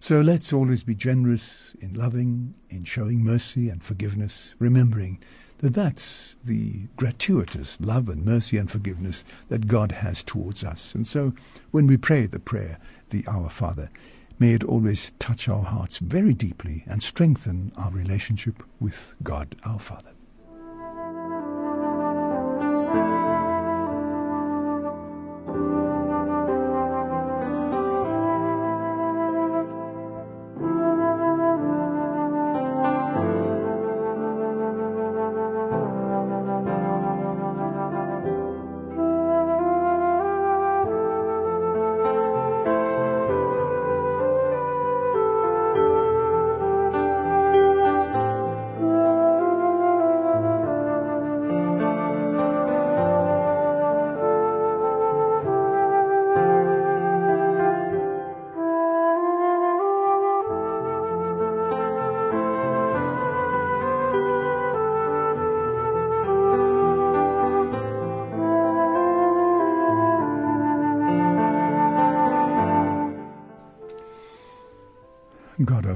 So 0.00 0.22
let's 0.22 0.54
always 0.54 0.82
be 0.82 0.94
generous 0.94 1.76
in 1.78 1.92
loving, 1.92 2.54
in 2.70 2.84
showing 2.84 3.22
mercy 3.22 3.68
and 3.68 3.84
forgiveness, 3.84 4.54
remembering 4.58 5.18
that 5.58 5.74
that's 5.74 6.36
the 6.44 6.86
gratuitous 6.96 7.80
love 7.80 8.08
and 8.08 8.24
mercy 8.24 8.56
and 8.56 8.70
forgiveness 8.70 9.24
that 9.48 9.66
God 9.66 9.92
has 9.92 10.22
towards 10.22 10.62
us. 10.64 10.94
And 10.94 11.06
so 11.06 11.32
when 11.70 11.86
we 11.86 11.96
pray 11.96 12.26
the 12.26 12.38
prayer, 12.38 12.78
the 13.10 13.24
Our 13.26 13.50
Father, 13.50 13.90
may 14.38 14.54
it 14.54 14.64
always 14.64 15.12
touch 15.18 15.48
our 15.48 15.64
hearts 15.64 15.98
very 15.98 16.34
deeply 16.34 16.84
and 16.86 17.02
strengthen 17.02 17.72
our 17.76 17.90
relationship 17.90 18.62
with 18.80 19.14
God 19.22 19.56
our 19.64 19.80
Father. 19.80 20.10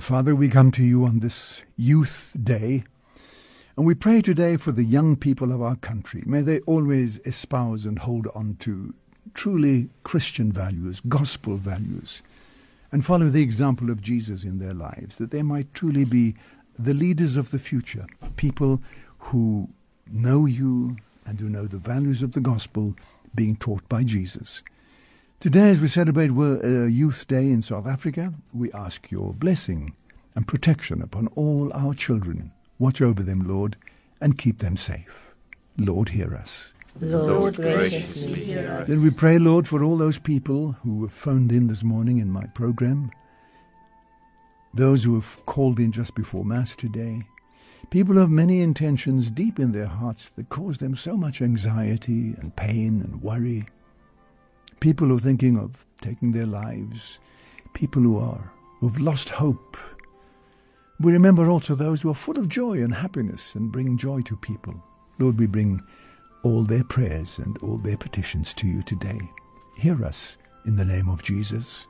Father, 0.02 0.34
we 0.34 0.48
come 0.48 0.72
to 0.72 0.82
you 0.82 1.04
on 1.04 1.20
this 1.20 1.62
Youth 1.76 2.36
Day, 2.42 2.82
and 3.76 3.86
we 3.86 3.94
pray 3.94 4.20
today 4.20 4.56
for 4.56 4.72
the 4.72 4.82
young 4.82 5.14
people 5.14 5.52
of 5.52 5.62
our 5.62 5.76
country. 5.76 6.24
May 6.26 6.42
they 6.42 6.58
always 6.62 7.18
espouse 7.18 7.84
and 7.84 8.00
hold 8.00 8.26
on 8.34 8.56
to 8.60 8.94
truly 9.32 9.90
Christian 10.02 10.50
values, 10.50 11.00
gospel 11.08 11.54
values, 11.54 12.20
and 12.90 13.06
follow 13.06 13.28
the 13.28 13.42
example 13.42 13.90
of 13.90 14.02
Jesus 14.02 14.42
in 14.42 14.58
their 14.58 14.74
lives, 14.74 15.18
that 15.18 15.30
they 15.30 15.42
might 15.42 15.72
truly 15.72 16.04
be 16.04 16.34
the 16.76 16.94
leaders 16.94 17.36
of 17.36 17.52
the 17.52 17.60
future, 17.60 18.06
people 18.34 18.82
who 19.18 19.68
know 20.10 20.46
you 20.46 20.96
and 21.26 21.38
who 21.38 21.48
know 21.48 21.68
the 21.68 21.78
values 21.78 22.22
of 22.22 22.32
the 22.32 22.40
gospel 22.40 22.96
being 23.36 23.54
taught 23.54 23.88
by 23.88 24.02
Jesus. 24.02 24.64
Today, 25.42 25.70
as 25.70 25.80
we 25.80 25.88
celebrate 25.88 26.30
Wo- 26.30 26.60
uh, 26.62 26.86
Youth 26.86 27.26
Day 27.26 27.50
in 27.50 27.62
South 27.62 27.84
Africa, 27.84 28.32
we 28.54 28.70
ask 28.70 29.10
your 29.10 29.34
blessing 29.34 29.92
and 30.36 30.46
protection 30.46 31.02
upon 31.02 31.26
all 31.34 31.72
our 31.72 31.94
children. 31.94 32.52
Watch 32.78 33.02
over 33.02 33.24
them, 33.24 33.48
Lord, 33.48 33.76
and 34.20 34.38
keep 34.38 34.58
them 34.58 34.76
safe. 34.76 35.34
Lord, 35.76 36.10
hear 36.10 36.32
us. 36.36 36.72
Lord, 37.00 37.56
graciously 37.56 38.44
hear 38.44 38.70
us. 38.82 38.86
Then 38.86 39.02
we 39.02 39.10
pray, 39.10 39.38
Lord, 39.40 39.66
for 39.66 39.82
all 39.82 39.96
those 39.96 40.20
people 40.20 40.76
who 40.84 41.02
have 41.02 41.12
phoned 41.12 41.50
in 41.50 41.66
this 41.66 41.82
morning 41.82 42.18
in 42.18 42.30
my 42.30 42.46
program, 42.54 43.10
those 44.74 45.02
who 45.02 45.16
have 45.16 45.44
called 45.46 45.80
in 45.80 45.90
just 45.90 46.14
before 46.14 46.44
Mass 46.44 46.76
today, 46.76 47.20
people 47.90 48.14
who 48.14 48.20
have 48.20 48.30
many 48.30 48.60
intentions 48.60 49.28
deep 49.28 49.58
in 49.58 49.72
their 49.72 49.86
hearts 49.86 50.28
that 50.36 50.50
cause 50.50 50.78
them 50.78 50.94
so 50.94 51.16
much 51.16 51.42
anxiety 51.42 52.36
and 52.38 52.54
pain 52.54 53.00
and 53.02 53.20
worry, 53.20 53.66
people 54.82 55.06
who 55.06 55.14
are 55.14 55.20
thinking 55.20 55.56
of 55.56 55.86
taking 56.00 56.32
their 56.32 56.44
lives, 56.44 57.20
people 57.72 58.02
who 58.02 58.18
are 58.18 58.52
who've 58.80 59.00
lost 59.00 59.28
hope. 59.28 59.76
We 60.98 61.12
remember 61.12 61.48
also 61.48 61.76
those 61.76 62.02
who 62.02 62.10
are 62.10 62.16
full 62.16 62.36
of 62.36 62.48
joy 62.48 62.82
and 62.82 62.92
happiness 62.92 63.54
and 63.54 63.70
bring 63.70 63.96
joy 63.96 64.22
to 64.22 64.36
people. 64.36 64.74
Lord, 65.20 65.38
we 65.38 65.46
bring 65.46 65.80
all 66.42 66.64
their 66.64 66.82
prayers 66.82 67.38
and 67.38 67.56
all 67.58 67.78
their 67.78 67.96
petitions 67.96 68.54
to 68.54 68.66
you 68.66 68.82
today. 68.82 69.20
Hear 69.78 70.04
us 70.04 70.36
in 70.66 70.74
the 70.74 70.84
name 70.84 71.08
of 71.08 71.22
Jesus. 71.22 71.86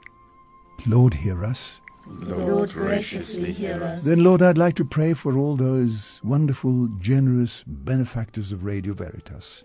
Lord, 0.87 1.15
hear 1.15 1.47
us. 1.47 1.81
Lord, 2.07 2.73
graciously 2.73 3.53
hear 3.53 3.83
us. 3.83 4.05
Then, 4.05 4.23
Lord, 4.23 4.43
I'd 4.43 4.59
like 4.59 4.77
to 4.77 4.85
pray 4.85 5.15
for 5.15 5.39
all 5.39 5.57
those 5.57 6.21
wonderful, 6.23 6.89
generous 6.99 7.65
benefactors 7.67 8.53
of 8.53 8.65
Radio 8.65 8.93
Veritas, 8.93 9.65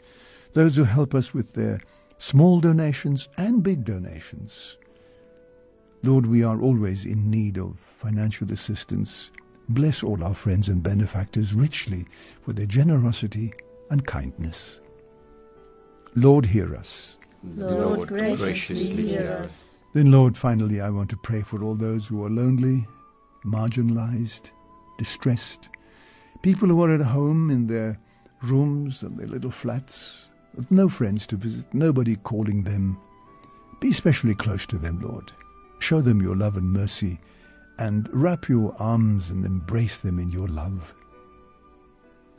those 0.54 0.78
who 0.78 0.86
help 0.86 1.14
us 1.14 1.34
with 1.34 1.56
their 1.56 1.82
small 2.18 2.60
donations 2.60 3.30
and 3.38 3.64
big 3.64 3.84
donations. 3.84 4.78
Lord, 6.04 6.26
we 6.26 6.44
are 6.44 6.62
always 6.62 7.06
in 7.06 7.30
need 7.30 7.58
of 7.58 7.78
financial 7.78 8.52
assistance. 8.52 9.32
Bless 9.70 10.04
all 10.04 10.24
our 10.24 10.36
friends 10.36 10.70
and 10.70 10.82
benefactors 10.82 11.54
richly 11.54 12.06
for 12.42 12.54
their 12.54 12.66
generosity 12.66 13.54
and 13.90 14.06
kindness. 14.06 14.80
Lord, 16.16 16.46
hear 16.46 16.76
us. 16.76 17.18
Lord, 17.56 18.08
graciously 18.08 19.10
hear 19.10 19.44
us. 19.46 19.64
Then, 19.94 20.12
Lord, 20.12 20.38
finally, 20.38 20.82
I 20.82 20.90
want 20.90 21.10
to 21.12 21.18
pray 21.18 21.42
for 21.42 21.64
all 21.64 21.76
those 21.76 22.08
who 22.08 22.24
are 22.24 22.30
lonely, 22.30 22.86
marginalized, 23.46 24.52
distressed, 24.98 25.70
people 26.42 26.68
who 26.68 26.84
are 26.84 26.94
at 26.94 27.02
home 27.02 27.50
in 27.50 27.68
their 27.68 28.00
rooms 28.44 29.04
and 29.04 29.18
their 29.18 29.28
little 29.28 29.52
flats, 29.52 30.26
with 30.58 30.72
no 30.72 30.90
friends 30.90 31.28
to 31.28 31.36
visit, 31.36 31.66
nobody 31.74 32.16
calling 32.18 32.64
them. 32.64 32.98
Be 33.80 33.90
especially 33.90 34.36
close 34.36 34.66
to 34.68 34.78
them, 34.78 35.00
Lord. 35.00 35.32
Show 35.80 36.02
them 36.02 36.22
your 36.22 36.36
love 36.36 36.58
and 36.58 36.72
mercy, 36.72 37.20
and 37.78 38.10
wrap 38.12 38.50
your 38.50 38.76
arms 38.80 39.30
and 39.30 39.46
embrace 39.46 40.00
them 40.00 40.20
in 40.20 40.32
your 40.32 40.48
love. 40.48 40.94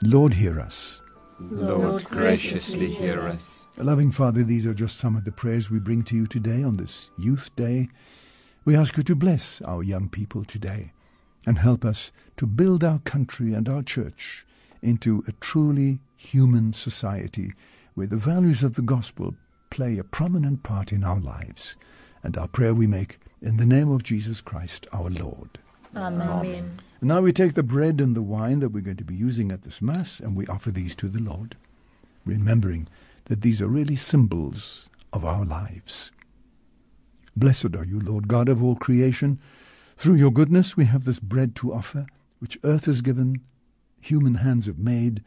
Lord, 0.03 0.35
hear 0.35 0.61
us. 0.61 1.01
Lord, 1.39 2.03
graciously 2.05 2.93
hear 2.93 3.21
us. 3.21 3.67
Loving 3.77 4.11
Father, 4.11 4.43
these 4.43 4.67
are 4.67 4.75
just 4.75 4.99
some 4.99 5.15
of 5.15 5.25
the 5.25 5.31
prayers 5.31 5.71
we 5.71 5.79
bring 5.79 6.03
to 6.05 6.17
you 6.17 6.27
today 6.27 6.65
on 6.65 6.77
this 6.77 7.11
Youth 7.17 7.55
Day. 7.55 7.89
We 8.65 8.75
ask 8.75 8.97
you 8.97 9.05
to 9.05 9.15
bless 9.15 9.63
our 9.63 9.85
young 9.85 10.09
people 10.09 10.45
today 10.45 10.93
and 11.47 11.59
help 11.59 11.85
us 11.85 12.11
to 12.37 12.47
build 12.47 12.83
our 12.83 12.99
country 13.01 13.55
and 13.55 13.69
our 13.69 13.83
church 13.83 14.45
into 14.83 15.23
a 15.29 15.33
truly 15.41 16.01
human 16.17 16.73
society 16.73 17.53
where 17.99 18.07
the 18.07 18.17
values 18.17 18.63
of 18.63 18.77
the 18.77 18.83
gospel 18.83 19.35
play 19.71 19.99
a 19.99 20.05
prominent 20.05 20.63
part 20.63 20.93
in 20.93 21.03
our 21.03 21.19
lives. 21.19 21.75
And 22.23 22.37
our 22.37 22.47
prayer 22.47 22.73
we 22.73 22.87
make 22.87 23.19
in 23.43 23.57
the 23.57 23.67
name 23.67 23.91
of 23.91 24.05
Jesus 24.05 24.41
Christ 24.41 24.87
our 24.93 25.11
Lord. 25.11 25.59
Amen. 25.97 26.79
And 27.01 27.09
now 27.09 27.21
we 27.23 27.33
take 27.33 27.55
the 27.55 27.65
bread 27.65 28.01
and 28.01 28.15
the 28.15 28.23
wine 28.23 28.61
that 28.61 28.69
we're 28.69 28.85
going 28.85 28.99
to 28.99 29.05
be 29.05 29.17
using 29.17 29.51
at 29.51 29.63
this 29.63 29.83
Mass 29.83 30.21
and 30.21 30.37
we 30.37 30.47
offer 30.47 30.71
these 30.71 30.95
to 30.95 31.09
the 31.09 31.21
Lord, 31.21 31.57
remembering 32.25 32.87
that 33.25 33.41
these 33.41 33.61
are 33.61 33.67
really 33.67 33.97
symbols 33.97 34.89
of 35.13 35.25
our 35.25 35.45
lives. 35.45 36.13
Blessed 37.35 37.75
are 37.75 37.85
you, 37.85 37.99
Lord 37.99 38.29
God 38.29 38.49
of 38.49 38.63
all 38.63 38.77
creation. 38.77 39.41
Through 39.97 40.15
your 40.15 40.31
goodness 40.31 40.77
we 40.77 40.85
have 40.85 41.05
this 41.05 41.19
bread 41.19 41.57
to 41.57 41.75
offer, 41.75 42.07
which 42.39 42.61
earth 42.63 42.85
has 42.85 43.01
given, 43.01 43.41
human 44.01 44.37
hands 44.37 44.67
have 44.67 44.79
made. 44.79 45.25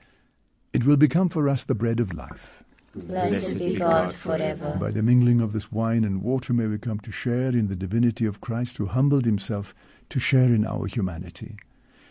It 0.73 0.85
will 0.85 0.97
become 0.97 1.29
for 1.29 1.49
us 1.49 1.63
the 1.63 1.75
bread 1.75 1.99
of 1.99 2.13
life. 2.13 2.63
Blessed 2.95 3.57
be 3.59 3.75
God 3.75 4.13
forever. 4.13 4.75
By 4.79 4.91
the 4.91 5.01
mingling 5.03 5.41
of 5.41 5.53
this 5.53 5.71
wine 5.71 6.03
and 6.03 6.21
water 6.21 6.53
may 6.53 6.67
we 6.67 6.77
come 6.77 6.99
to 6.99 7.11
share 7.11 7.49
in 7.49 7.67
the 7.67 7.75
divinity 7.75 8.25
of 8.25 8.41
Christ 8.41 8.77
who 8.77 8.85
humbled 8.85 9.25
himself 9.25 9.73
to 10.09 10.19
share 10.19 10.53
in 10.53 10.65
our 10.65 10.87
humanity. 10.87 11.55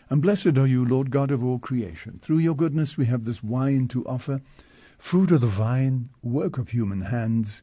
And 0.09 0.23
blessed 0.23 0.59
are 0.59 0.67
you, 0.67 0.85
Lord 0.85 1.11
God 1.11 1.31
of 1.31 1.45
all 1.45 1.59
creation. 1.59 2.19
Through 2.23 2.39
your 2.39 2.57
goodness 2.57 2.97
we 2.97 3.07
have 3.07 3.25
this 3.25 3.43
wine 3.43 3.89
to 3.89 4.05
offer, 4.07 4.41
fruit 4.99 5.31
of 5.31 5.43
the 5.43 5.47
vine, 5.47 6.09
work 6.23 6.59
of 6.59 6.71
human 6.71 7.03
hands. 7.03 7.63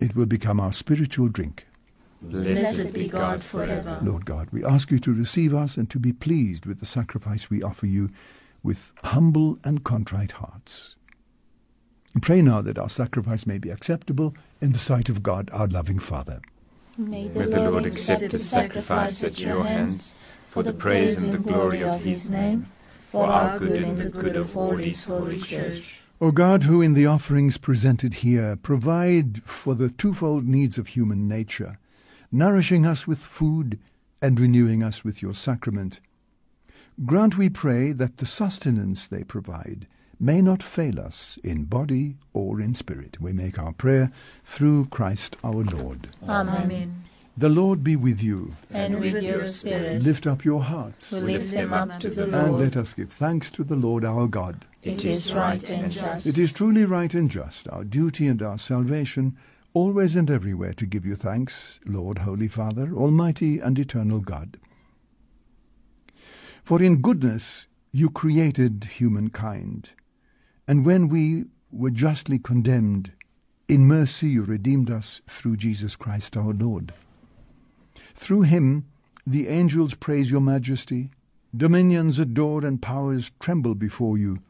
It 0.00 0.16
will 0.16 0.26
become 0.26 0.60
our 0.60 0.72
spiritual 0.72 1.28
drink. 1.28 1.66
Blessed 2.22 2.92
be 2.92 3.08
God 3.08 3.42
forever. 3.42 3.98
Lord 4.02 4.24
God, 4.24 4.48
we 4.50 4.64
ask 4.64 4.90
you 4.90 4.98
to 5.00 5.12
receive 5.12 5.54
us 5.54 5.76
and 5.76 5.88
to 5.90 5.98
be 5.98 6.12
pleased 6.12 6.66
with 6.66 6.80
the 6.80 6.86
sacrifice 6.86 7.50
we 7.50 7.62
offer 7.62 7.86
you. 7.86 8.08
With 8.66 8.92
humble 9.04 9.58
and 9.62 9.84
contrite 9.84 10.32
hearts. 10.32 10.96
Pray 12.20 12.42
now 12.42 12.60
that 12.62 12.78
our 12.78 12.88
sacrifice 12.88 13.46
may 13.46 13.58
be 13.58 13.70
acceptable 13.70 14.34
in 14.60 14.72
the 14.72 14.78
sight 14.78 15.08
of 15.08 15.22
God, 15.22 15.48
our 15.52 15.68
loving 15.68 16.00
Father. 16.00 16.40
May 16.98 17.28
May 17.28 17.44
the 17.44 17.70
Lord 17.70 17.86
accept 17.86 18.28
the 18.30 18.38
sacrifice 18.40 19.22
at 19.22 19.38
your 19.38 19.62
hands 19.62 20.14
for 20.50 20.64
the 20.64 20.72
praise 20.72 21.16
and 21.18 21.32
the 21.32 21.38
glory 21.38 21.84
of 21.84 22.00
his 22.00 22.28
name, 22.28 22.66
for 23.12 23.26
our 23.26 23.56
good 23.58 23.82
and 23.82 23.98
the 23.98 24.08
good 24.08 24.34
of 24.34 24.56
all 24.56 24.76
his 24.76 25.04
holy 25.04 25.40
church. 25.40 26.00
O 26.20 26.32
God, 26.32 26.64
who 26.64 26.82
in 26.82 26.94
the 26.94 27.06
offerings 27.06 27.58
presented 27.58 28.14
here 28.14 28.56
provide 28.56 29.44
for 29.44 29.74
the 29.76 29.90
twofold 29.90 30.44
needs 30.44 30.76
of 30.76 30.88
human 30.88 31.28
nature, 31.28 31.78
nourishing 32.32 32.84
us 32.84 33.06
with 33.06 33.20
food 33.20 33.78
and 34.20 34.40
renewing 34.40 34.82
us 34.82 35.04
with 35.04 35.22
your 35.22 35.34
sacrament, 35.34 36.00
grant, 37.04 37.36
we 37.36 37.48
pray, 37.48 37.92
that 37.92 38.16
the 38.18 38.26
sustenance 38.26 39.06
they 39.06 39.24
provide 39.24 39.86
may 40.18 40.40
not 40.40 40.62
fail 40.62 40.98
us 40.98 41.38
in 41.44 41.64
body 41.64 42.16
or 42.32 42.60
in 42.60 42.72
spirit. 42.74 43.20
We 43.20 43.32
make 43.32 43.58
our 43.58 43.72
prayer 43.72 44.10
through 44.44 44.86
Christ 44.86 45.36
our 45.44 45.62
Lord. 45.62 46.08
Amen. 46.26 47.04
The 47.38 47.50
Lord 47.50 47.84
be 47.84 47.96
with 47.96 48.22
you. 48.22 48.56
And 48.70 48.98
with 48.98 49.22
your 49.22 49.46
spirit, 49.46 50.02
Lift 50.02 50.26
up 50.26 50.42
your 50.42 50.62
hearts. 50.62 51.12
we 51.12 51.20
lift 51.20 51.50
them 51.50 51.74
up 51.74 52.00
to 52.00 52.08
the 52.08 52.28
Lord. 52.28 52.44
And 52.46 52.58
let 52.58 52.78
us 52.78 52.94
give 52.94 53.12
thanks 53.12 53.50
to 53.52 53.64
the 53.64 53.76
Lord 53.76 54.06
our 54.06 54.26
God. 54.26 54.64
It 54.82 55.04
is 55.04 55.34
right 55.34 55.68
and 55.68 55.92
just. 55.92 56.26
It 56.26 56.38
is 56.38 56.50
truly 56.50 56.84
right 56.86 57.12
and 57.12 57.30
just, 57.30 57.68
our 57.68 57.84
duty 57.84 58.26
and 58.26 58.40
our 58.40 58.56
salvation, 58.56 59.36
always 59.74 60.16
and 60.16 60.30
everywhere 60.30 60.72
to 60.74 60.86
give 60.86 61.04
you 61.04 61.14
thanks, 61.14 61.78
Lord, 61.84 62.18
Holy 62.18 62.48
Father, 62.48 62.90
Almighty 62.94 63.58
and 63.58 63.78
eternal 63.78 64.20
God. 64.20 64.56
For 66.66 66.82
in 66.82 67.00
goodness 67.00 67.68
you 67.92 68.10
created 68.10 68.88
humankind, 68.96 69.90
and 70.66 70.84
when 70.84 71.06
we 71.06 71.44
were 71.70 71.92
justly 71.92 72.40
condemned, 72.40 73.12
in 73.68 73.86
mercy 73.86 74.30
you 74.30 74.42
redeemed 74.42 74.90
us 74.90 75.22
through 75.28 75.58
Jesus 75.58 75.94
Christ 75.94 76.36
our 76.36 76.52
Lord. 76.52 76.92
Through 78.16 78.42
him 78.42 78.84
the 79.24 79.46
angels 79.46 79.94
praise 79.94 80.28
your 80.28 80.40
majesty, 80.40 81.12
dominions 81.56 82.18
adore 82.18 82.66
and 82.66 82.82
powers 82.82 83.30
tremble 83.38 83.76
before 83.76 84.18
you. 84.18 84.42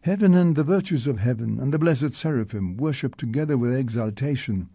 Heaven 0.00 0.34
and 0.34 0.56
the 0.56 0.64
virtues 0.64 1.06
of 1.06 1.20
heaven 1.20 1.60
and 1.60 1.72
the 1.72 1.78
blessed 1.78 2.12
seraphim 2.12 2.76
worship 2.76 3.14
together 3.14 3.56
with 3.56 3.72
exaltation, 3.72 4.68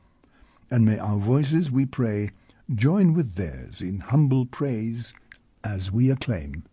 and 0.71 0.85
may 0.85 0.99
our 0.99 1.17
voices, 1.17 1.69
we 1.69 1.85
pray, 1.85 2.31
join 2.73 3.13
with 3.13 3.35
theirs 3.35 3.81
in 3.81 3.99
humble 3.99 4.45
praise 4.45 5.13
as 5.63 5.91
we 5.91 6.09
acclaim. 6.09 6.63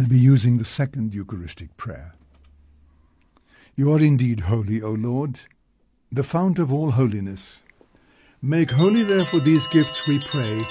I'll 0.00 0.08
be 0.08 0.18
using 0.18 0.56
the 0.56 0.64
second 0.64 1.14
Eucharistic 1.14 1.76
prayer. 1.76 2.14
You 3.76 3.92
are 3.92 4.00
indeed 4.00 4.40
holy, 4.40 4.80
O 4.80 4.92
Lord, 4.92 5.40
the 6.10 6.24
fount 6.24 6.58
of 6.58 6.72
all 6.72 6.92
holiness. 6.92 7.62
Make 8.40 8.70
holy, 8.70 9.02
therefore, 9.02 9.40
these 9.40 9.66
gifts, 9.66 10.08
we 10.08 10.18
pray, 10.20 10.62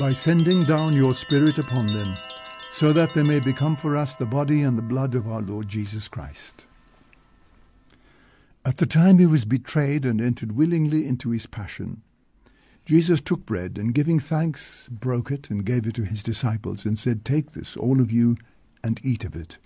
by 0.00 0.14
sending 0.14 0.64
down 0.64 0.96
your 0.96 1.12
Spirit 1.12 1.58
upon 1.58 1.88
them, 1.88 2.16
so 2.70 2.94
that 2.94 3.12
they 3.12 3.22
may 3.22 3.40
become 3.40 3.76
for 3.76 3.94
us 3.94 4.16
the 4.16 4.24
body 4.24 4.62
and 4.62 4.78
the 4.78 4.82
blood 4.82 5.14
of 5.14 5.28
our 5.28 5.42
Lord 5.42 5.68
Jesus 5.68 6.08
Christ. 6.08 6.64
At 8.64 8.78
the 8.78 8.86
time 8.86 9.18
he 9.18 9.26
was 9.26 9.44
betrayed 9.44 10.06
and 10.06 10.18
entered 10.18 10.52
willingly 10.52 11.06
into 11.06 11.28
his 11.28 11.44
passion, 11.44 12.00
Jesus 12.86 13.20
took 13.20 13.44
bread 13.44 13.76
and, 13.76 13.94
giving 13.94 14.18
thanks, 14.18 14.88
broke 14.88 15.30
it 15.30 15.50
and 15.50 15.66
gave 15.66 15.86
it 15.86 15.94
to 15.96 16.04
his 16.04 16.22
disciples, 16.22 16.86
and 16.86 16.98
said, 16.98 17.22
Take 17.22 17.52
this, 17.52 17.76
all 17.76 18.00
of 18.00 18.10
you, 18.10 18.38
and 18.88 19.04
eat 19.04 19.22
of 19.22 19.36
it. 19.36 19.58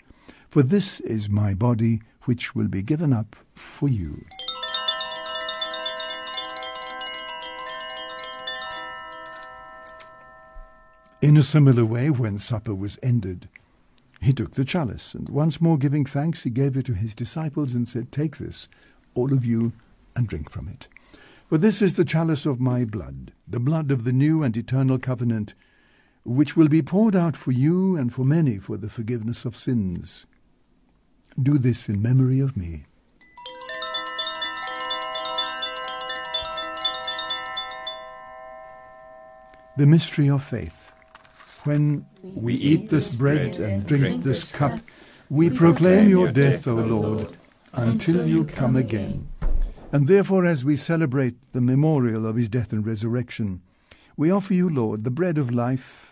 For 0.49 0.65
this 0.65 0.99
is 0.99 1.31
my 1.31 1.55
body, 1.55 2.03
which 2.25 2.57
will 2.57 2.67
be 2.67 2.83
given 2.83 3.13
up 3.13 3.37
for 3.55 3.89
you. 3.89 4.25
In 11.23 11.37
a 11.37 11.43
similar 11.45 11.85
way, 11.85 12.11
when 12.11 12.37
supper 12.37 12.75
was 12.75 12.99
ended, 13.01 13.49
he 14.21 14.33
took 14.33 14.55
the 14.55 14.65
chalice, 14.65 15.15
and 15.15 15.29
once 15.29 15.61
more 15.61 15.79
giving 15.79 16.05
thanks, 16.05 16.43
he 16.43 16.51
gave 16.51 16.77
it 16.77 16.87
to 16.87 16.95
his 16.95 17.15
disciples 17.15 17.75
and 17.75 17.87
said, 17.87 18.11
Take 18.11 18.39
this, 18.39 18.69
all 19.15 19.33
of 19.33 19.47
you, 19.47 19.73
and 20.17 20.27
drink 20.27 20.51
from 20.51 20.67
it. 20.67 20.89
For 21.49 21.59
this 21.59 21.81
is 21.81 21.95
the 21.95 22.05
chalice 22.05 22.45
of 22.45 22.59
my 22.59 22.85
blood, 22.85 23.33
the 23.47 23.61
blood 23.61 23.93
of 23.93 24.03
the 24.03 24.13
new 24.13 24.43
and 24.43 24.57
eternal 24.57 24.99
covenant, 24.99 25.55
which 26.25 26.57
will 26.57 26.69
be 26.69 26.83
poured 26.83 27.17
out 27.17 27.37
for 27.37 27.53
you 27.53 27.97
and 27.97 28.13
for 28.13 28.25
many 28.25 28.59
for 28.59 28.77
the 28.77 28.89
forgiveness 28.89 29.45
of 29.45 29.57
sins. 29.57 30.27
Do 31.41 31.59
this 31.59 31.89
in 31.89 32.01
memory 32.01 32.41
of 32.41 32.57
me. 32.57 32.85
The 39.77 39.87
mystery 39.87 40.29
of 40.29 40.43
faith. 40.43 40.93
When 41.65 42.05
we 42.23 42.55
eat 42.55 42.91
this 42.91 43.15
bread 43.15 43.57
and 43.57 43.87
drink 43.87 44.23
this 44.23 44.53
cup, 44.53 44.79
we 45.31 45.49
proclaim 45.49 46.09
your 46.09 46.31
death, 46.31 46.67
O 46.67 46.75
Lord, 46.75 47.37
until 47.73 48.29
you 48.29 48.45
come 48.45 48.77
again. 48.77 49.29
And 49.91 50.09
therefore, 50.09 50.45
as 50.45 50.65
we 50.65 50.77
celebrate 50.77 51.37
the 51.53 51.61
memorial 51.61 52.27
of 52.27 52.37
his 52.37 52.49
death 52.49 52.73
and 52.73 52.87
resurrection, 52.87 53.63
we 54.17 54.31
offer 54.31 54.53
you, 54.53 54.69
Lord, 54.69 55.05
the 55.05 55.11
bread 55.11 55.39
of 55.39 55.51
life 55.51 56.12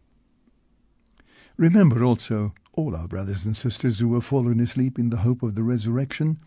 Remember 1.57 2.03
also 2.03 2.53
all 2.73 2.95
our 2.95 3.07
brothers 3.07 3.45
and 3.45 3.55
sisters 3.55 3.99
who 3.99 4.13
have 4.13 4.25
fallen 4.25 4.59
asleep 4.59 4.97
in 4.97 5.09
the 5.09 5.17
hope 5.17 5.43
of 5.43 5.55
the 5.55 5.63
resurrection, 5.63 6.39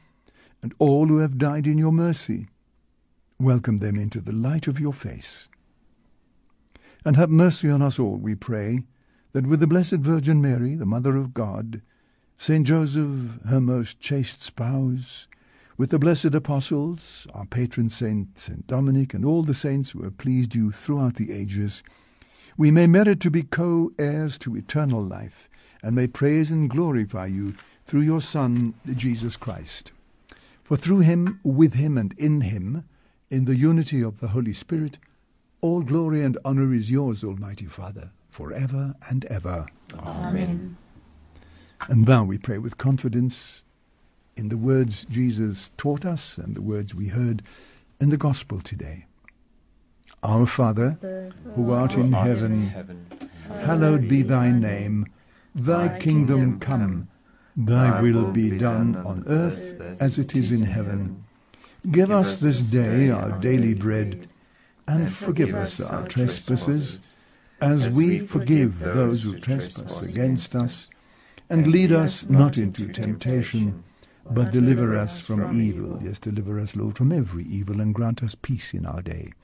and 0.63 0.75
all 0.79 1.07
who 1.07 1.19
have 1.19 1.39
died 1.39 1.67
in 1.67 1.77
your 1.79 1.93
mercy. 1.93 2.49
Welcome 3.39 3.81
them 3.81 3.97
into 3.97 4.21
the 4.21 4.33
light 4.33 4.67
of 4.67 4.81
your 4.81 4.93
face. 4.93 5.49
And 7.05 7.17
have 7.17 7.31
mercy 7.31 7.69
on 7.69 7.83
us 7.83 7.99
all, 7.99 8.17
we 8.17 8.35
pray, 8.35 8.85
that 9.33 9.47
with 9.47 9.61
the 9.61 9.67
Blessed 9.67 9.97
Virgin 9.97 10.41
Mary, 10.41 10.75
the 10.75 10.87
Mother 10.87 11.17
of 11.17 11.35
God, 11.35 11.83
Saint 12.39 12.67
Joseph, 12.67 13.43
her 13.47 13.61
most 13.61 14.01
chaste 14.01 14.43
spouse, 14.43 15.29
with 15.77 15.91
the 15.91 15.99
blessed 15.99 16.35
apostles, 16.35 17.27
our 17.35 17.47
patron 17.47 17.89
saint 17.89 18.39
Saint 18.39 18.67
Dominic, 18.67 19.13
and 19.13 19.25
all 19.25 19.43
the 19.43 19.55
saints 19.55 19.91
who 19.91 20.03
have 20.05 20.19
pleased 20.19 20.55
you 20.55 20.71
throughout 20.71 21.17
the 21.17 21.33
ages, 21.33 21.83
we 22.57 22.71
may 22.71 22.87
merit 22.87 23.21
to 23.21 23.31
be 23.31 23.43
co 23.43 23.93
heirs 23.99 24.39
to 24.39 24.57
eternal 24.57 25.03
life, 25.03 25.49
and 25.83 25.95
may 25.95 26.07
praise 26.07 26.51
and 26.51 26.71
glorify 26.71 27.27
you 27.27 27.55
through 27.85 28.03
your 28.03 28.21
Son, 28.21 28.75
Jesus 28.95 29.37
Christ. 29.37 29.93
For 30.63 30.77
through 30.77 31.01
him, 31.01 31.41
with 31.43 31.75
him, 31.75 31.99
and 31.99 32.15
in 32.17 32.43
him, 32.43 32.85
in 33.31 33.45
the 33.45 33.57
unity 33.57 34.03
of 34.03 34.21
the 34.21 34.29
Holy 34.29 34.53
Spirit, 34.53 34.99
all 35.61 35.83
glory 35.83 36.23
and 36.23 36.39
honor 36.45 36.73
is 36.73 36.91
yours, 36.91 37.25
Almighty 37.25 37.67
Father, 37.67 38.13
for 38.29 38.53
ever 38.53 38.95
and 39.09 39.25
ever. 39.27 39.67
Amen. 39.99 40.77
And 41.89 42.07
now 42.07 42.25
we 42.25 42.39
pray 42.39 42.59
with 42.59 42.79
confidence 42.79 43.65
in 44.37 44.49
the 44.49 44.57
words 44.57 45.07
Jesus 45.07 45.71
taught 45.77 46.05
us 46.05 46.39
and 46.39 46.55
the 46.55 46.63
words 46.63 46.95
we 46.95 47.09
heard 47.09 47.43
in 48.01 48.11
the 48.11 48.17
Gospel 48.17 48.61
today. 48.61 49.07
Our 50.25 50.47
Father, 50.47 51.31
who 51.55 51.73
art 51.73 51.97
in 51.97 52.11
heaven, 52.13 52.73
hallowed 53.49 54.09
be 54.09 54.23
thy 54.23 54.51
name. 54.51 55.07
Thy 55.55 55.99
kingdom 55.99 56.59
come, 56.61 57.09
thy 57.55 58.01
will 58.01 58.33
be 58.33 58.57
done 58.57 58.97
on 58.97 59.25
earth 59.27 59.79
as 60.01 60.19
it 60.19 60.35
is 60.35 60.51
in 60.51 60.63
heaven. 60.63 61.23
Give 61.91 62.11
us 62.11 62.37
this 62.37 62.63
day 62.71 63.11
our 63.11 63.39
daily 63.39 63.75
bread, 63.75 64.27
and 64.89 65.13
forgive 65.13 65.55
us 65.55 65.79
our 65.79 66.09
trespasses, 66.09 67.01
as 67.61 67.95
we 67.95 68.21
forgive 68.21 68.79
those 68.81 69.25
who 69.25 69.39
trespass 69.39 70.15
against 70.15 70.57
us. 70.57 70.89
And 71.51 71.67
lead 71.67 71.93
us 71.93 72.31
not 72.31 72.57
into 72.57 72.89
temptation, 72.89 73.85
but 74.31 74.53
deliver 74.53 74.97
us 74.97 75.21
from 75.21 75.61
evil. 75.61 76.01
Yes, 76.03 76.19
deliver 76.19 76.59
us, 76.59 76.75
Lord, 76.75 76.97
from 76.97 77.13
every 77.13 77.45
evil, 77.45 77.83
and 77.83 77.95
grant 77.95 78.23
us 78.23 78.35
peace 78.35 78.73
in 78.73 78.87
our 78.87 79.03
day. 79.03 79.35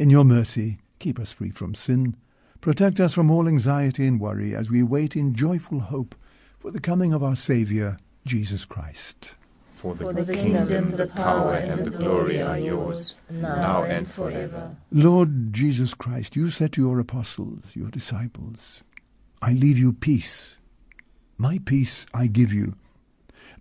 In 0.00 0.08
your 0.08 0.24
mercy, 0.24 0.78
keep 0.98 1.20
us 1.20 1.30
free 1.30 1.50
from 1.50 1.74
sin. 1.74 2.16
Protect 2.62 3.00
us 3.00 3.12
from 3.12 3.30
all 3.30 3.46
anxiety 3.46 4.06
and 4.06 4.18
worry 4.18 4.54
as 4.54 4.70
we 4.70 4.82
wait 4.82 5.14
in 5.14 5.34
joyful 5.34 5.78
hope 5.78 6.14
for 6.58 6.70
the 6.70 6.80
coming 6.80 7.12
of 7.12 7.22
our 7.22 7.36
Saviour, 7.36 7.98
Jesus 8.24 8.64
Christ. 8.64 9.32
For 9.74 9.94
the, 9.94 10.04
For 10.04 10.14
the 10.14 10.34
kingdom, 10.34 10.92
the 10.92 11.06
power, 11.06 11.52
and 11.52 11.84
the 11.84 11.90
glory 11.90 12.40
are 12.40 12.58
yours, 12.58 13.16
now 13.28 13.82
and 13.82 14.10
forever. 14.10 14.74
Lord 14.90 15.52
Jesus 15.52 15.92
Christ, 15.92 16.34
you 16.34 16.48
said 16.48 16.72
to 16.72 16.80
your 16.80 16.98
apostles, 16.98 17.76
your 17.76 17.90
disciples, 17.90 18.82
I 19.42 19.52
leave 19.52 19.76
you 19.76 19.92
peace. 19.92 20.56
My 21.36 21.58
peace 21.66 22.06
I 22.14 22.26
give 22.26 22.54
you. 22.54 22.74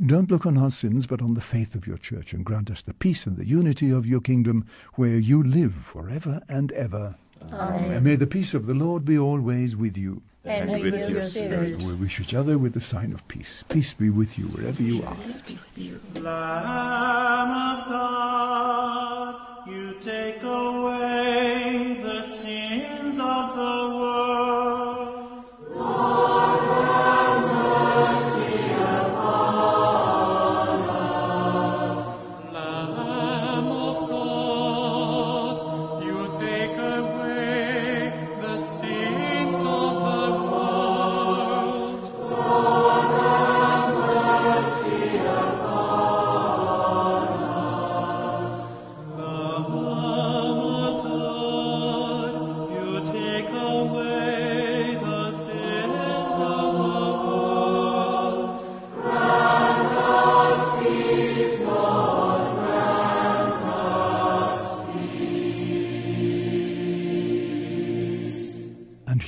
Don't 0.06 0.32
look 0.32 0.46
on 0.46 0.58
our 0.58 0.72
sins, 0.72 1.06
but 1.08 1.22
on 1.22 1.34
the 1.34 1.42
faith 1.42 1.76
of 1.76 1.86
your 1.86 1.98
church, 1.98 2.32
and 2.32 2.46
grant 2.46 2.72
us 2.72 2.84
the 2.84 2.94
peace 2.94 3.26
and 3.26 3.36
the 3.36 3.46
unity 3.46 3.92
of 3.92 4.06
your 4.06 4.22
kingdom, 4.22 4.66
where 4.94 5.18
you 5.18 5.44
live 5.44 5.74
forever 5.74 6.42
and 6.48 6.72
ever. 6.72 7.16
Amen. 7.52 7.92
And 7.92 8.06
may 8.06 8.16
the 8.16 8.26
peace 8.28 8.54
of 8.54 8.66
the 8.66 8.74
Lord 8.74 9.04
be 9.04 9.18
always 9.20 9.76
with 9.76 9.98
you. 9.98 10.22
And 10.46 10.72
with 10.72 11.10
your 11.10 11.20
spirit. 11.28 11.82
We 11.82 11.94
wish 11.96 12.22
each 12.22 12.34
other 12.34 12.58
with 12.58 12.74
the 12.74 12.80
sign 12.80 13.12
of 13.12 13.28
peace. 13.28 13.66
Peace 13.68 13.94
be 13.94 14.10
with 14.10 14.40
you 14.40 14.46
wherever 14.46 14.82
you 14.82 15.04
are. 15.04 15.16
Peace 15.16 15.42
be 15.42 15.54
with 15.54 15.78
you. 15.78 16.00
Lamb 16.22 17.52
of 17.52 17.90
God, 17.90 19.36
you 19.68 19.96
take 20.00 20.42
away 20.44 22.00
the 22.02 22.22
sins 22.22 23.20
of 23.20 23.54
the 23.54 23.98
world. 23.98 24.39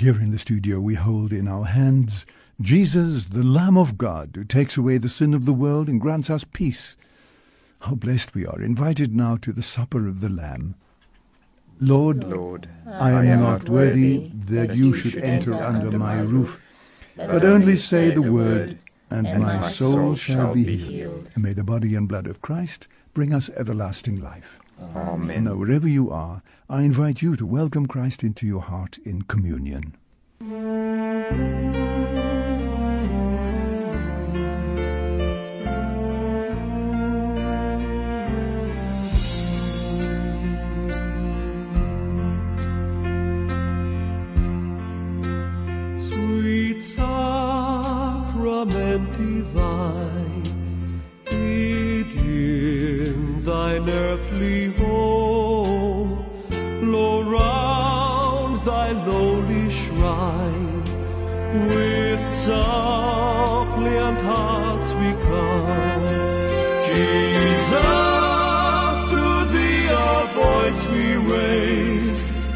Here 0.01 0.19
in 0.19 0.31
the 0.31 0.39
studio 0.39 0.81
we 0.81 0.95
hold 0.95 1.31
in 1.31 1.47
our 1.47 1.65
hands 1.65 2.25
Jesus, 2.59 3.27
the 3.27 3.43
Lamb 3.43 3.77
of 3.77 3.99
God, 3.99 4.31
who 4.35 4.43
takes 4.43 4.75
away 4.75 4.97
the 4.97 5.07
sin 5.07 5.35
of 5.35 5.45
the 5.45 5.53
world 5.53 5.87
and 5.87 6.01
grants 6.01 6.27
us 6.29 6.43
peace. 6.43 6.97
How 7.81 7.93
blessed 7.93 8.33
we 8.33 8.45
are, 8.45 8.59
invited 8.59 9.15
now 9.15 9.35
to 9.37 9.51
the 9.51 9.61
supper 9.61 10.07
of 10.07 10.19
the 10.19 10.29
Lamb. 10.29 10.73
Lord, 11.79 12.23
Lord, 12.23 12.67
I 12.87 13.11
am 13.11 13.41
not 13.41 13.69
worthy 13.69 14.31
that 14.33 14.75
you 14.75 14.95
should 14.95 15.23
enter 15.23 15.53
under 15.53 15.95
my 15.97 16.19
roof, 16.19 16.59
but 17.15 17.45
only 17.45 17.75
say 17.75 18.09
the 18.09 18.23
word, 18.23 18.79
and 19.11 19.39
my 19.39 19.67
soul 19.69 20.15
shall 20.15 20.55
be 20.55 20.77
healed. 20.77 21.29
And 21.35 21.43
may 21.43 21.53
the 21.53 21.63
body 21.63 21.93
and 21.93 22.07
blood 22.07 22.25
of 22.25 22.41
Christ 22.41 22.87
bring 23.13 23.33
us 23.35 23.51
everlasting 23.51 24.19
life. 24.19 24.60
Amen. 24.95 25.45
Now, 25.45 25.55
wherever 25.55 25.87
you 25.87 26.11
are, 26.11 26.41
I 26.69 26.81
invite 26.83 27.21
you 27.21 27.35
to 27.35 27.45
welcome 27.45 27.87
Christ 27.87 28.23
into 28.23 28.45
your 28.45 28.61
heart 28.61 28.97
in 29.05 29.21
communion. 29.23 29.95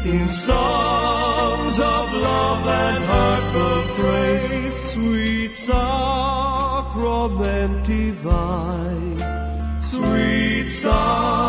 In 0.08 0.28
songs 0.28 1.80
of 1.80 2.12
love 2.12 2.66
and 2.66 3.04
heartfelt 3.04 3.86
praise. 3.98 4.74
Sweet 4.92 5.52
sacrament 5.56 7.06
divine, 7.86 9.18
sweet 9.80 10.68
sacrament 10.68 11.45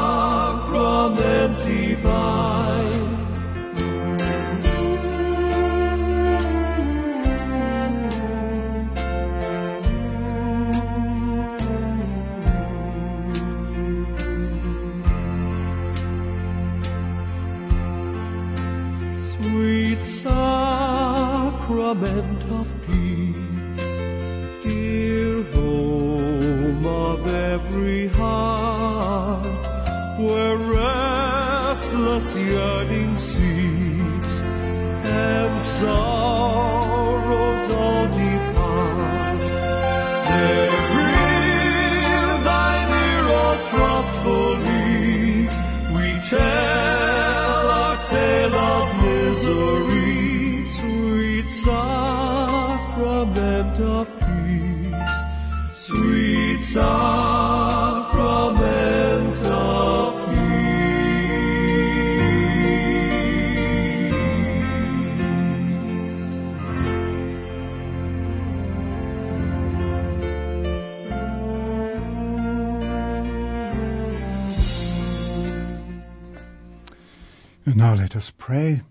now 77.77 77.93
let 77.93 78.15
us 78.15 78.31
pray. 78.31 78.81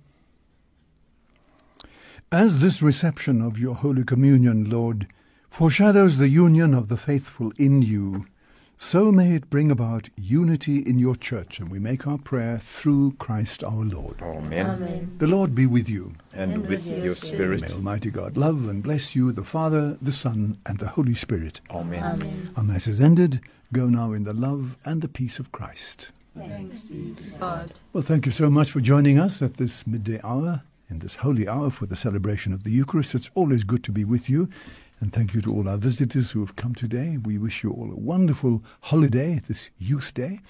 As 2.30 2.60
this 2.62 2.80
reception 2.80 3.42
of 3.42 3.58
your 3.58 3.74
Holy 3.74 4.04
Communion, 4.04 4.70
Lord, 4.70 5.08
foreshadows 5.50 6.18
the 6.18 6.28
union 6.28 6.72
of 6.72 6.86
the 6.86 6.96
faithful 6.96 7.52
in 7.58 7.82
you, 7.82 8.26
So 8.78 9.10
may 9.10 9.34
it 9.34 9.48
bring 9.48 9.70
about 9.70 10.10
unity 10.16 10.78
in 10.80 10.98
your 10.98 11.16
church, 11.16 11.58
and 11.58 11.70
we 11.70 11.78
make 11.78 12.06
our 12.06 12.18
prayer 12.18 12.58
through 12.58 13.12
Christ 13.18 13.64
our 13.64 13.84
Lord. 13.84 14.20
Amen. 14.20 15.16
The 15.18 15.26
Lord 15.26 15.54
be 15.54 15.66
with 15.66 15.88
you. 15.88 16.14
And, 16.32 16.66
with 16.66 16.86
your 16.86 17.14
spirit. 17.14 17.62
May 17.62 17.68
Almighty 17.68 18.10
God 18.10 18.36
love 18.36 18.68
and 18.68 18.82
bless 18.82 19.16
you, 19.16 19.32
the 19.32 19.44
Father, 19.44 19.96
the 20.02 20.12
Son, 20.12 20.58
and 20.66 20.78
the 20.78 20.88
Holy 20.88 21.14
Spirit. 21.14 21.60
Amen. 21.70 22.50
Our 22.54 22.62
Mass 22.62 22.86
is 22.86 23.00
ended. 23.00 23.40
Go 23.72 23.86
now 23.86 24.12
in 24.12 24.24
the 24.24 24.34
love 24.34 24.76
and 24.84 25.00
the 25.00 25.08
peace 25.08 25.38
of 25.38 25.52
Christ. 25.52 26.10
God. 27.38 27.72
Well, 27.92 28.02
thank 28.02 28.26
you 28.26 28.32
so 28.32 28.50
much 28.50 28.70
for 28.70 28.80
joining 28.80 29.18
us 29.18 29.42
at 29.42 29.56
this 29.56 29.86
midday 29.86 30.20
hour, 30.22 30.62
in 30.90 30.98
this 30.98 31.16
holy 31.16 31.48
hour 31.48 31.70
for 31.70 31.86
the 31.86 31.96
celebration 31.96 32.52
of 32.52 32.64
the 32.64 32.70
Eucharist. 32.70 33.14
It's 33.14 33.30
always 33.34 33.64
good 33.64 33.82
to 33.84 33.92
be 33.92 34.04
with 34.04 34.28
you. 34.28 34.48
And 35.00 35.12
thank 35.12 35.34
you 35.34 35.40
to 35.42 35.52
all 35.52 35.68
our 35.68 35.76
visitors 35.76 36.30
who 36.30 36.40
have 36.40 36.56
come 36.56 36.74
today. 36.74 37.18
We 37.18 37.38
wish 37.38 37.62
you 37.62 37.70
all 37.70 37.90
a 37.90 37.96
wonderful 37.96 38.62
holiday, 38.82 39.42
this 39.46 39.70
Youth 39.78 40.14
Day. 40.14 40.40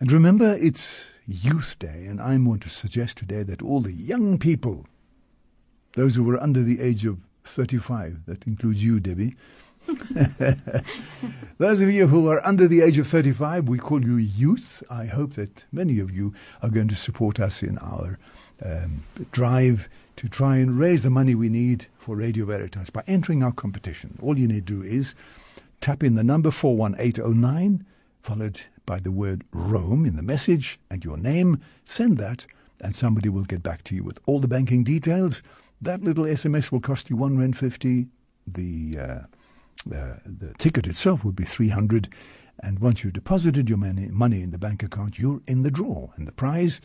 And 0.00 0.12
remember, 0.12 0.56
it's 0.60 1.10
Youth 1.26 1.78
Day, 1.78 2.06
and 2.06 2.20
I 2.20 2.36
want 2.36 2.62
to 2.62 2.68
suggest 2.68 3.18
today 3.18 3.42
that 3.42 3.62
all 3.62 3.80
the 3.80 3.92
young 3.92 4.38
people, 4.38 4.86
those 5.92 6.14
who 6.14 6.30
are 6.30 6.42
under 6.42 6.62
the 6.62 6.80
age 6.80 7.04
of 7.04 7.18
35, 7.44 8.26
that 8.26 8.46
includes 8.46 8.84
you, 8.84 9.00
Debbie, 9.00 9.36
those 11.58 11.80
of 11.80 11.90
you 11.90 12.06
who 12.06 12.28
are 12.28 12.46
under 12.46 12.68
the 12.68 12.82
age 12.82 12.98
of 12.98 13.06
35, 13.06 13.68
we 13.68 13.78
call 13.78 14.04
you 14.04 14.16
youth. 14.16 14.82
I 14.90 15.06
hope 15.06 15.34
that 15.34 15.64
many 15.72 15.98
of 15.98 16.10
you 16.10 16.34
are 16.62 16.70
going 16.70 16.88
to 16.88 16.96
support 16.96 17.40
us 17.40 17.62
in 17.62 17.78
our 17.78 18.18
um, 18.64 19.02
drive 19.32 19.88
to 20.16 20.28
try 20.28 20.56
and 20.56 20.78
raise 20.78 21.02
the 21.02 21.10
money 21.10 21.34
we 21.34 21.48
need 21.48 21.86
for 21.96 22.16
Radio 22.16 22.44
Veritas 22.44 22.90
by 22.90 23.02
entering 23.06 23.42
our 23.42 23.52
competition. 23.52 24.18
All 24.20 24.38
you 24.38 24.48
need 24.48 24.66
to 24.66 24.80
do 24.80 24.82
is 24.82 25.14
tap 25.80 26.02
in 26.02 26.16
the 26.16 26.24
number 26.24 26.50
41809, 26.50 27.86
followed 28.20 28.60
by 28.84 28.98
the 28.98 29.12
word 29.12 29.44
Rome 29.52 30.04
in 30.04 30.16
the 30.16 30.22
message 30.22 30.80
and 30.90 31.04
your 31.04 31.16
name. 31.16 31.60
Send 31.84 32.18
that, 32.18 32.46
and 32.80 32.94
somebody 32.94 33.28
will 33.28 33.44
get 33.44 33.62
back 33.62 33.84
to 33.84 33.94
you 33.94 34.02
with 34.02 34.18
all 34.26 34.40
the 34.40 34.48
banking 34.48 34.82
details. 34.82 35.42
That 35.80 36.02
little 36.02 36.24
SMS 36.24 36.72
will 36.72 36.80
cost 36.80 37.10
you 37.10 37.16
one 37.16 37.38
rand 37.38 37.56
fifty. 37.56 38.08
The 38.46 38.98
uh, 38.98 39.18
uh, 39.86 40.16
the 40.24 40.54
ticket 40.58 40.86
itself 40.86 41.24
would 41.24 41.36
be 41.36 41.44
300 41.44 42.08
and 42.60 42.80
once 42.80 43.04
you've 43.04 43.12
deposited 43.12 43.68
your 43.68 43.78
money, 43.78 44.08
money 44.08 44.42
in 44.42 44.50
the 44.50 44.58
bank 44.58 44.82
account 44.82 45.18
you're 45.18 45.40
in 45.46 45.62
the 45.62 45.70
draw. 45.70 46.10
And 46.16 46.26
the 46.26 46.32
prize 46.32 46.80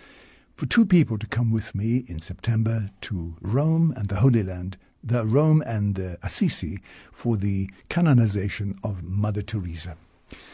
for 0.56 0.68
two 0.68 0.86
people 0.86 1.18
to 1.18 1.28
come 1.28 1.52
with 1.52 1.74
me 1.74 2.06
in 2.08 2.20
September 2.20 2.90
to 3.02 3.36
Rome 3.42 3.94
and 3.98 4.08
the 4.08 4.18
Holy 4.18 4.44
Land 4.44 4.78
the 5.04 5.26
Rome 5.26 5.62
and 5.66 6.00
uh, 6.00 6.16
Assisi 6.24 6.80
for 7.12 7.36
the 7.36 7.70
canonization 7.90 8.80
of 8.84 9.04
Mother 9.04 9.42
Teresa. 9.42 9.98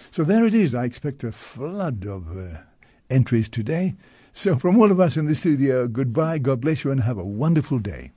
So 0.09 0.23
there 0.23 0.43
it 0.45 0.55
is. 0.55 0.73
I 0.73 0.85
expect 0.85 1.23
a 1.23 1.31
flood 1.31 2.05
of 2.05 2.35
uh, 2.35 2.57
entries 3.11 3.47
today. 3.47 3.93
So 4.33 4.57
from 4.57 4.79
all 4.81 4.91
of 4.91 4.99
us 4.99 5.17
in 5.17 5.25
the 5.25 5.35
studio 5.35 5.87
goodbye 5.87 6.37
God 6.37 6.61
bless 6.61 6.83
you 6.83 6.91
and 6.91 7.01
have 7.01 7.17
a 7.17 7.23
wonderful 7.23 7.79
day 7.79 8.11